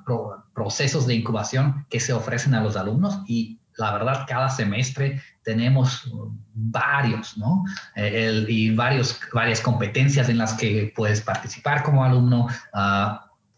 pro 0.06 0.44
procesos 0.54 1.06
de 1.06 1.14
incubación 1.14 1.84
que 1.90 1.98
se 1.98 2.12
ofrecen 2.12 2.54
a 2.54 2.60
los 2.60 2.76
alumnos 2.76 3.20
y 3.26 3.60
la 3.76 3.92
verdad 3.92 4.24
cada 4.28 4.48
semestre 4.48 5.20
tenemos 5.42 6.12
varios, 6.52 7.36
¿no? 7.36 7.64
El, 7.96 8.48
y 8.48 8.74
varios, 8.74 9.18
varias 9.32 9.60
competencias 9.60 10.28
en 10.28 10.38
las 10.38 10.54
que 10.54 10.92
puedes 10.94 11.20
participar 11.20 11.82
como 11.82 12.04
alumno. 12.04 12.48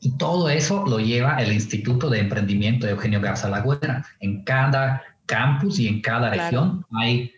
Y 0.00 0.16
todo 0.16 0.48
eso 0.48 0.84
lo 0.86 0.98
lleva 0.98 1.36
el 1.42 1.52
Instituto 1.52 2.08
de 2.08 2.20
Emprendimiento 2.20 2.86
de 2.86 2.92
Eugenio 2.92 3.20
Garza 3.20 3.48
Lagüera. 3.48 4.04
En 4.20 4.44
cada 4.44 5.02
campus 5.26 5.78
y 5.78 5.86
en 5.86 6.00
cada 6.00 6.32
claro. 6.32 6.42
región 6.42 6.86
hay 6.98 7.32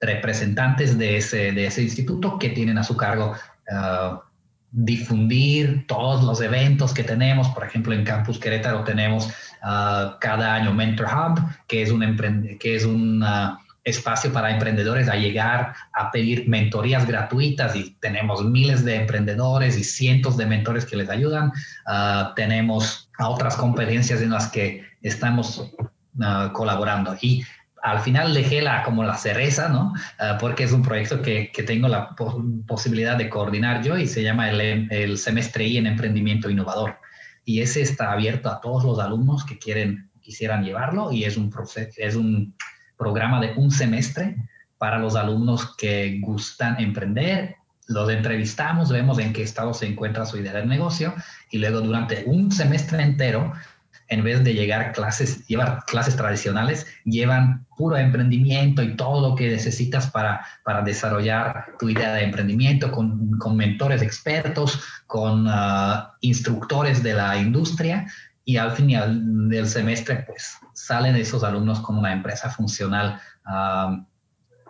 representantes 0.00 0.98
de 0.98 1.16
ese, 1.16 1.52
de 1.52 1.66
ese 1.66 1.82
instituto 1.82 2.38
que 2.38 2.50
tienen 2.50 2.76
a 2.76 2.84
su 2.84 2.96
cargo 2.96 3.34
uh, 3.70 4.18
difundir 4.72 5.86
todos 5.86 6.24
los 6.24 6.40
eventos 6.40 6.92
que 6.92 7.04
tenemos. 7.04 7.48
Por 7.48 7.64
ejemplo, 7.64 7.94
en 7.94 8.04
Campus 8.04 8.38
Querétaro 8.38 8.84
tenemos 8.84 9.26
uh, 9.62 10.18
cada 10.20 10.54
año 10.54 10.74
Mentor 10.74 11.06
Hub, 11.06 11.40
que 11.68 11.82
es 11.82 11.90
un, 11.90 12.00
que 12.58 12.76
es 12.76 12.84
un 12.84 13.22
uh, 13.22 13.56
espacio 13.84 14.32
para 14.32 14.50
emprendedores 14.50 15.08
a 15.08 15.16
llegar 15.16 15.74
a 15.92 16.10
pedir 16.10 16.48
mentorías 16.48 17.06
gratuitas 17.06 17.74
y 17.74 17.96
tenemos 18.00 18.44
miles 18.44 18.84
de 18.84 18.96
emprendedores 18.96 19.76
y 19.76 19.84
cientos 19.84 20.36
de 20.36 20.46
mentores 20.46 20.86
que 20.86 20.96
les 20.96 21.10
ayudan. 21.10 21.52
Uh, 21.86 22.34
tenemos 22.36 23.10
otras 23.18 23.56
competencias 23.56 24.22
en 24.22 24.30
las 24.30 24.48
que 24.50 24.84
estamos 25.02 25.70
ah, 26.20 26.50
colaborando. 26.52 27.16
Y 27.20 27.44
al 27.82 28.00
final 28.00 28.32
dejé 28.32 28.62
la, 28.62 28.84
como 28.84 29.02
la 29.02 29.16
cereza, 29.16 29.68
¿no? 29.68 29.92
Ah, 30.18 30.38
porque 30.40 30.64
es 30.64 30.72
un 30.72 30.82
proyecto 30.82 31.20
que, 31.20 31.50
que 31.52 31.62
tengo 31.62 31.88
la 31.88 32.14
posibilidad 32.66 33.16
de 33.16 33.28
coordinar 33.28 33.82
yo 33.82 33.98
y 33.98 34.06
se 34.06 34.22
llama 34.22 34.50
el, 34.50 34.88
el 34.90 35.18
semestre 35.18 35.66
I 35.66 35.78
en 35.78 35.86
emprendimiento 35.86 36.48
innovador. 36.48 36.98
Y 37.44 37.60
ese 37.60 37.82
está 37.82 38.12
abierto 38.12 38.48
a 38.48 38.60
todos 38.60 38.84
los 38.84 39.00
alumnos 39.00 39.44
que 39.44 39.58
quieren, 39.58 40.10
quisieran 40.20 40.64
llevarlo 40.64 41.12
y 41.12 41.24
es 41.24 41.36
un, 41.36 41.50
proceso, 41.50 41.90
es 41.96 42.14
un 42.14 42.54
programa 43.02 43.40
de 43.40 43.52
un 43.56 43.72
semestre 43.72 44.36
para 44.78 44.98
los 44.98 45.16
alumnos 45.16 45.76
que 45.76 46.20
gustan 46.20 46.78
emprender. 46.80 47.56
Los 47.88 48.08
entrevistamos, 48.08 48.90
vemos 48.90 49.18
en 49.18 49.32
qué 49.32 49.42
estado 49.42 49.74
se 49.74 49.86
encuentra 49.86 50.24
su 50.24 50.38
idea 50.38 50.52
de 50.52 50.66
negocio 50.66 51.12
y 51.50 51.58
luego 51.58 51.80
durante 51.80 52.22
un 52.26 52.52
semestre 52.52 53.02
entero 53.02 53.52
en 54.08 54.22
vez 54.22 54.44
de 54.44 54.54
llegar 54.54 54.92
clases, 54.92 55.46
llevar 55.48 55.84
clases 55.86 56.16
tradicionales, 56.16 56.86
llevan 57.04 57.66
puro 57.76 57.96
emprendimiento 57.96 58.82
y 58.82 58.94
todo 58.94 59.30
lo 59.30 59.34
que 59.34 59.48
necesitas 59.48 60.10
para, 60.10 60.44
para 60.64 60.82
desarrollar 60.82 61.66
tu 61.78 61.88
idea 61.88 62.12
de 62.12 62.24
emprendimiento 62.24 62.92
con, 62.92 63.38
con 63.38 63.56
mentores 63.56 64.02
expertos, 64.02 64.80
con 65.06 65.46
ah, 65.48 66.14
instructores 66.20 67.02
de 67.02 67.14
la 67.14 67.38
industria 67.38 68.06
y 68.44 68.58
al 68.58 68.72
final 68.72 69.48
del 69.48 69.66
semestre 69.66 70.24
pues 70.26 70.58
salen 70.72 71.16
esos 71.16 71.44
alumnos 71.44 71.80
como 71.80 72.00
una 72.00 72.12
empresa 72.12 72.50
funcional 72.50 73.20
ah, 73.44 74.04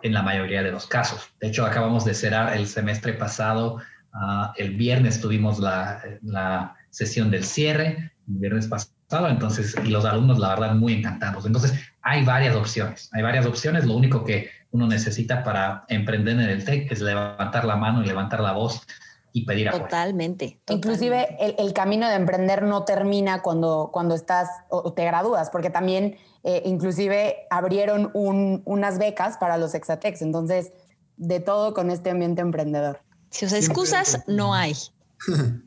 en 0.01 0.13
la 0.13 0.21
mayoría 0.21 0.63
de 0.63 0.71
los 0.71 0.87
casos. 0.87 1.29
De 1.39 1.47
hecho, 1.47 1.65
acabamos 1.65 2.05
de 2.05 2.13
cerrar 2.13 2.55
el 2.55 2.67
semestre 2.67 3.13
pasado, 3.13 3.79
ah, 4.13 4.53
el 4.57 4.75
viernes 4.75 5.21
tuvimos 5.21 5.59
la, 5.59 6.01
la 6.21 6.75
sesión 6.89 7.31
del 7.31 7.43
cierre, 7.43 8.13
el 8.27 8.37
viernes 8.39 8.67
pasado 8.67 8.93
entonces, 9.29 9.75
y 9.83 9.89
los 9.89 10.05
alumnos, 10.05 10.39
la 10.39 10.49
verdad, 10.49 10.75
muy 10.75 10.93
encantados. 10.93 11.45
Entonces, 11.45 11.73
hay 12.01 12.25
varias 12.25 12.55
opciones, 12.55 13.09
hay 13.13 13.21
varias 13.21 13.45
opciones. 13.45 13.85
Lo 13.85 13.95
único 13.95 14.25
que 14.25 14.49
uno 14.71 14.87
necesita 14.87 15.43
para 15.43 15.85
emprender 15.87 16.39
en 16.39 16.49
el 16.49 16.65
TEC 16.65 16.91
es 16.91 17.01
levantar 17.01 17.65
la 17.65 17.75
mano 17.75 18.01
y 18.01 18.07
levantar 18.07 18.39
la 18.39 18.53
voz 18.53 18.85
y 19.33 19.45
pedir 19.45 19.67
apoyo. 19.67 19.83
Totalmente. 19.83 20.61
Inclusive 20.69 21.37
el, 21.39 21.73
camino 21.73 22.07
de 22.07 22.15
emprender 22.15 22.61
no 22.61 22.85
termina 22.85 23.41
cuando, 23.41 23.89
cuando 23.91 24.13
estás 24.15 24.47
o 24.69 24.93
te 24.93 25.03
gradúas, 25.03 25.49
porque 25.49 25.71
también 25.71 26.17
eh, 26.43 26.61
inclusive 26.65 27.47
abrieron 27.49 28.11
unas 28.13 28.99
becas 28.99 29.37
para 29.37 29.57
los 29.57 29.73
Exatex. 29.73 30.21
Entonces, 30.21 30.71
de 31.17 31.39
todo 31.39 31.73
con 31.73 31.89
este 31.89 32.11
ambiente 32.11 32.41
emprendedor. 32.41 33.01
Si 33.31 33.45
os 33.45 33.53
excusas, 33.53 34.23
no 34.27 34.53
hay. 34.53 34.73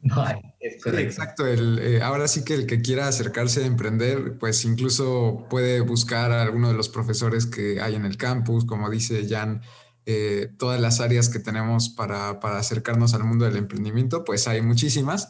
no 0.02 0.22
hay. 0.22 0.38
exacto. 0.61 1.46
El, 1.46 1.79
eh, 1.81 2.02
ahora 2.02 2.29
sí 2.29 2.44
que 2.44 2.55
el 2.55 2.66
que 2.66 2.83
quiera 2.83 3.09
acercarse 3.09 3.64
a 3.64 3.66
emprender, 3.66 4.38
pues 4.38 4.64
incluso 4.64 5.46
puede 5.50 5.81
buscar 5.81 6.31
a 6.31 6.42
alguno 6.42 6.68
de 6.68 6.74
los 6.74 6.88
profesores 6.88 7.46
que 7.46 7.81
hay 7.81 7.96
en 7.96 8.05
el 8.05 8.16
campus, 8.16 8.64
como 8.64 8.90
dice 8.90 9.26
Jan, 9.29 9.62
eh, 10.07 10.51
todas 10.59 10.81
las 10.81 11.01
áreas 11.01 11.29
que 11.29 11.40
tenemos 11.40 11.90
para, 11.90 12.40
para, 12.40 12.59
acercarnos 12.59 13.12
al 13.12 13.25
mundo 13.25 13.45
del 13.45 13.57
emprendimiento, 13.57 14.25
pues 14.25 14.49
hay 14.49 14.62
muchísimas. 14.62 15.29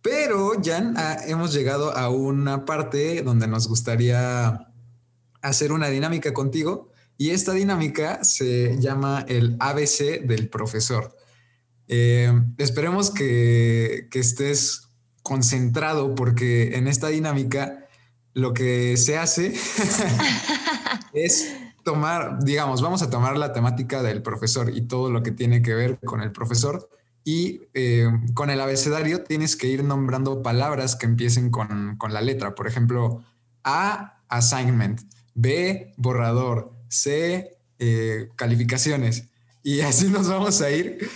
Pero, 0.00 0.52
Jan, 0.64 0.94
ah, 0.96 1.16
hemos 1.26 1.52
llegado 1.52 1.96
a 1.96 2.08
una 2.08 2.64
parte 2.64 3.22
donde 3.22 3.48
nos 3.48 3.66
gustaría 3.68 4.72
hacer 5.42 5.72
una 5.72 5.88
dinámica 5.88 6.32
contigo 6.32 6.92
y 7.18 7.30
esta 7.30 7.52
dinámica 7.52 8.22
se 8.24 8.78
llama 8.78 9.24
el 9.28 9.56
ABC 9.58 10.22
del 10.24 10.48
profesor. 10.48 11.16
Eh, 11.88 12.32
esperemos 12.58 13.10
que, 13.10 14.08
estés 14.12 14.88
concentrado 15.22 16.14
porque 16.14 16.76
en 16.76 16.88
esta 16.88 17.08
dinámica 17.08 17.86
lo 18.32 18.54
que 18.54 18.96
se 18.96 19.18
hace 19.18 19.54
es 21.12 21.56
tomar, 21.84 22.42
digamos, 22.42 22.82
vamos 22.82 23.02
a 23.02 23.10
tomar 23.10 23.36
la 23.36 23.52
temática 23.52 24.02
del 24.02 24.22
profesor 24.22 24.70
y 24.74 24.82
todo 24.82 25.10
lo 25.10 25.22
que 25.22 25.30
tiene 25.30 25.62
que 25.62 25.74
ver 25.74 25.98
con 26.00 26.20
el 26.22 26.32
profesor 26.32 26.88
y 27.24 27.62
eh, 27.74 28.08
con 28.34 28.50
el 28.50 28.60
abecedario 28.60 29.24
tienes 29.24 29.56
que 29.56 29.66
ir 29.66 29.82
nombrando 29.82 30.42
palabras 30.42 30.96
que 30.96 31.06
empiecen 31.06 31.50
con, 31.50 31.98
la 32.08 32.20
letra. 32.20 32.54
Por 32.54 32.66
ejemplo, 32.66 33.22
A, 33.64 34.20
assignment, 34.28 35.00
B, 35.34 35.92
borrador, 35.96 36.72
C, 36.88 37.58
eh, 37.78 38.28
calificaciones. 38.36 39.28
Y 39.62 39.80
así 39.82 40.08
nos 40.08 40.28
vamos 40.28 40.60
a 40.60 40.70
ir 40.70 41.08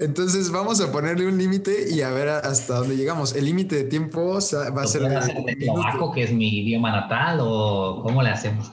entonces 0.00 0.52
vamos 0.52 0.80
a 0.80 0.92
ponerle 0.92 1.26
un 1.26 1.36
límite 1.36 1.90
y 1.90 2.02
a 2.02 2.10
ver 2.10 2.28
hasta 2.28 2.76
dónde 2.76 2.96
llegamos. 2.96 3.34
El 3.34 3.46
límite 3.46 3.74
de 3.74 3.84
tiempo 3.84 4.34
va 4.34 4.82
a 4.82 4.86
ser 4.86 5.02
eslovaco, 5.46 6.12
que 6.12 6.22
es 6.22 6.32
mi 6.32 6.60
idioma 6.60 6.92
natal, 6.92 7.40
o 7.42 8.00
cómo 8.04 8.22
le 8.22 8.30
hacemos? 8.30 8.70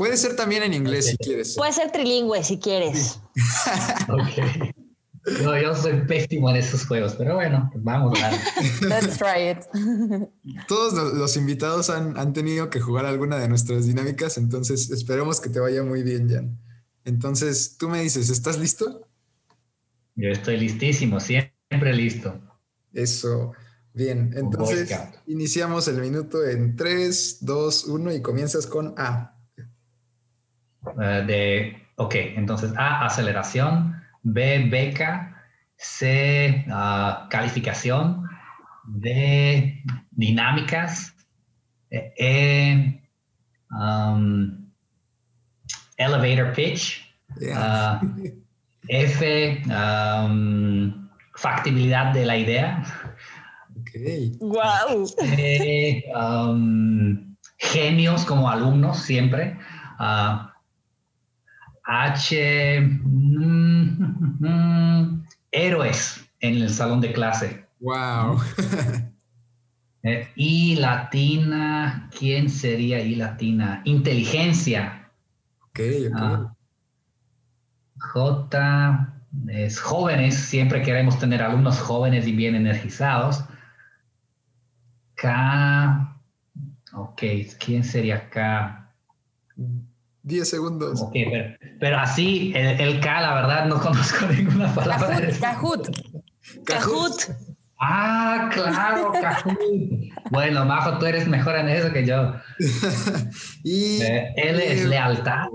Puede 0.00 0.16
ser 0.16 0.34
también 0.34 0.62
en 0.62 0.72
inglés 0.72 1.08
si 1.08 1.18
quieres. 1.18 1.56
Puede 1.56 1.74
ser 1.74 1.92
trilingüe 1.92 2.42
si 2.42 2.58
quieres. 2.58 3.20
ok. 4.08 4.72
No, 5.44 5.60
yo 5.60 5.76
soy 5.76 6.00
pésimo 6.06 6.48
en 6.48 6.56
esos 6.56 6.86
juegos, 6.86 7.16
pero 7.18 7.34
bueno, 7.34 7.70
vamos 7.76 8.18
a 8.22 8.30
Let's 8.80 9.18
try 9.18 9.50
it. 9.50 9.58
Todos 10.66 10.94
los 11.12 11.36
invitados 11.36 11.90
han, 11.90 12.18
han, 12.18 12.32
tenido 12.32 12.70
que 12.70 12.80
jugar 12.80 13.04
alguna 13.04 13.36
de 13.36 13.48
nuestras 13.48 13.84
dinámicas, 13.84 14.38
entonces 14.38 14.90
esperemos 14.90 15.38
que 15.38 15.50
te 15.50 15.60
vaya 15.60 15.82
muy 15.82 16.02
bien, 16.02 16.30
Jan. 16.30 16.58
Entonces, 17.04 17.76
tú 17.76 17.90
me 17.90 18.00
dices, 18.00 18.30
¿estás 18.30 18.58
listo? 18.58 19.06
Yo 20.14 20.30
estoy 20.30 20.56
listísimo, 20.56 21.20
siempre 21.20 21.92
listo. 21.92 22.40
Eso. 22.94 23.52
Bien, 23.92 24.32
entonces 24.34 24.96
iniciamos 25.26 25.88
el 25.88 26.00
minuto 26.00 26.42
en 26.42 26.74
3, 26.74 27.40
2, 27.42 27.84
1 27.84 28.14
y 28.14 28.22
comienzas 28.22 28.66
con 28.66 28.94
A. 28.96 29.36
Eh, 31.00 31.24
de, 31.26 31.86
ok, 31.96 32.14
entonces 32.36 32.72
A, 32.76 33.04
aceleración, 33.04 34.00
B, 34.22 34.68
beca, 34.70 35.44
C, 35.76 36.64
ah, 36.70 37.26
calificación, 37.30 38.28
D, 38.86 39.82
dinámicas, 40.10 41.14
E, 41.90 42.12
e 42.18 43.02
um, 43.70 44.70
elevator 45.96 46.52
pitch, 46.52 47.02
ah, 47.54 48.00
F, 48.88 49.62
factibilidad 51.36 52.12
de 52.12 52.26
la 52.26 52.36
idea. 52.36 52.82
Okay. 53.80 54.36
Wow. 54.40 55.06
genios 57.58 58.24
como 58.24 58.48
alumnos 58.48 58.98
siempre. 58.98 59.56
Ah, 59.98 60.49
H, 61.90 62.80
mm, 63.02 64.44
héroes 65.50 66.30
en 66.40 66.54
el 66.54 66.70
salón 66.70 67.00
de 67.00 67.12
clase. 67.12 67.66
Wow. 67.80 68.40
Eh, 70.02 70.26
y 70.34 70.76
latina, 70.76 72.08
¿quién 72.18 72.48
sería 72.48 73.00
I 73.00 73.16
latina? 73.16 73.82
Inteligencia. 73.84 75.10
Ok, 75.60 75.80
ok. 76.08 76.16
Ah, 76.16 76.54
J 77.98 79.12
es 79.48 79.78
jóvenes, 79.78 80.36
siempre 80.36 80.80
queremos 80.80 81.18
tener 81.18 81.42
alumnos 81.42 81.78
jóvenes 81.78 82.26
y 82.26 82.32
bien 82.32 82.54
energizados. 82.54 83.44
K, 85.16 86.16
ok, 86.94 87.22
¿quién 87.62 87.84
sería 87.84 88.30
K? 88.30 88.90
10 90.22 90.48
segundos. 90.48 91.00
Ok, 91.02 91.14
pero, 91.78 91.98
así, 91.98 92.52
el, 92.54 93.00
K, 93.00 93.20
la 93.20 93.34
verdad, 93.34 93.66
no 93.66 93.80
conozco 93.82 94.26
ninguna 94.26 94.74
palabra. 94.74 95.20
Kahoot. 95.40 95.88
Kahoot. 96.64 97.30
Ah, 97.82 98.50
claro, 98.52 99.10
Kahoot. 99.12 99.58
bueno, 100.30 100.66
Majo, 100.66 100.98
tú 100.98 101.06
eres 101.06 101.26
mejor 101.26 101.56
en 101.56 101.68
eso 101.68 101.92
que 101.92 102.06
yo. 102.06 102.34
y 103.64 104.02
eh, 104.02 104.34
él 104.36 104.60
es 104.60 104.84
lealtad 104.84 105.46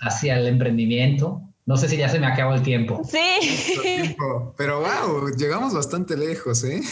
hacia 0.00 0.38
el 0.38 0.46
emprendimiento. 0.46 1.53
No 1.66 1.78
sé 1.78 1.88
si 1.88 1.96
ya 1.96 2.10
se 2.10 2.18
me 2.18 2.26
acabó 2.26 2.54
el 2.54 2.62
tiempo. 2.62 3.00
Sí. 3.08 4.16
Pero 4.56 4.80
wow, 4.80 5.30
llegamos 5.34 5.72
bastante 5.72 6.14
lejos, 6.14 6.62
¿eh? 6.62 6.82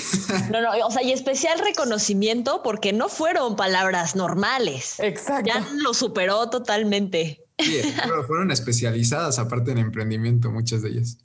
No, 0.51 0.63
no, 0.63 0.71
o 0.87 0.91
sea, 0.91 1.03
y 1.03 1.13
especial 1.13 1.59
reconocimiento 1.59 2.63
porque 2.63 2.95
no 2.95 3.11
fueron 3.11 3.55
palabras 3.55 4.17
normales. 4.17 4.99
Exacto. 4.99 5.47
Ya 5.47 5.67
lo 5.75 5.93
superó 5.93 6.49
totalmente. 6.49 7.45
Sí, 7.59 7.83
pero 8.03 8.25
fueron 8.27 8.51
especializadas 8.51 9.39
aparte 9.39 9.73
en 9.73 9.79
emprendimiento, 9.79 10.51
muchas 10.51 10.81
de 10.81 10.89
ellas. 10.89 11.19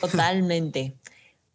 Totalmente. 0.00 0.96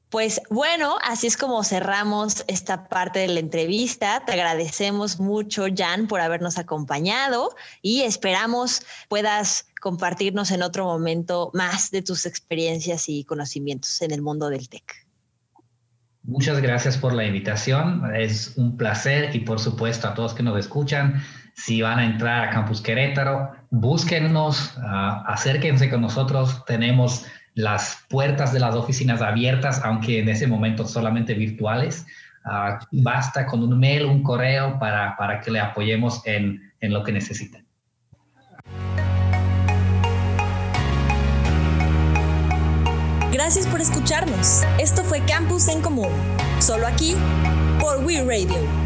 Pues 0.10 0.41
bueno, 0.50 0.98
así 1.04 1.28
es 1.28 1.36
como 1.36 1.63
cerramos 1.63 2.46
esta 2.48 2.88
parte 2.88 3.20
de 3.20 3.28
la 3.28 3.39
entrevista. 3.39 4.24
Te 4.26 4.34
agradecemos 4.34 5.20
mucho, 5.20 5.65
Jan, 5.76 6.08
por 6.08 6.22
habernos 6.22 6.58
acompañado 6.58 7.56
y 7.82 8.02
esperamos 8.02 8.84
puedas 9.10 9.68
compartirnos 9.82 10.52
en 10.52 10.62
otro 10.62 10.86
momento 10.86 11.52
más 11.54 11.91
de 11.91 12.02
tus 12.02 12.26
experiencias 12.26 13.10
y 13.10 13.24
conocimientos 13.24 14.02
en 14.02 14.12
el 14.12 14.22
mundo 14.22 14.50
del 14.50 14.70
TEC. 14.70 15.06
Muchas 16.24 16.60
gracias 16.60 16.98
por 16.98 17.13
la 17.13 17.26
invitación. 17.26 18.04
Es 18.15 18.58
un 18.58 18.78
placer 18.78 19.36
y 19.36 19.41
por 19.41 19.60
supuesto 19.60 20.08
a 20.08 20.13
todos 20.15 20.34
que 20.34 20.44
nos 20.44 20.58
escuchan, 20.58 21.24
Si 21.58 21.82
van 21.82 22.00
a 22.00 22.06
entrar 22.06 22.50
a 22.50 22.50
Campus 22.50 22.82
Querétaro, 22.82 23.52
búsquennos, 23.70 24.76
uh, 24.76 25.24
acérquense 25.26 25.89
con 25.89 26.02
nosotros. 26.02 26.65
Tenemos 26.65 27.26
las 27.56 28.06
puertas 28.10 28.54
de 28.54 28.60
las 28.60 28.76
oficinas 28.76 29.22
abiertas, 29.22 29.82
aunque 29.84 30.20
en 30.20 30.30
ese 30.30 30.46
momento 30.46 30.86
solamente 30.86 31.34
virtuales. 31.34 32.06
Uh, 32.46 32.78
basta 32.91 33.48
con 33.48 33.63
un 33.63 33.80
mail, 33.80 34.06
un 34.06 34.22
correo 34.22 34.78
para, 34.78 35.18
para 35.18 35.41
que 35.41 35.50
le 35.50 35.60
apoyemos 35.60 36.22
en, 36.28 36.62
en 36.80 36.94
lo 36.94 37.04
que 37.04 37.12
necesiten. 37.12 37.65
Gracias 43.32 43.65
por 43.68 43.82
escucharnos. 43.82 44.63
Esto 44.80 45.04
fue 45.04 45.22
Campus 45.22 45.68
en 45.68 45.82
Común, 45.82 46.12
solo 46.60 46.86
aquí 46.86 47.15
por 47.80 48.06
We 48.06 48.24
Radio 48.24 48.85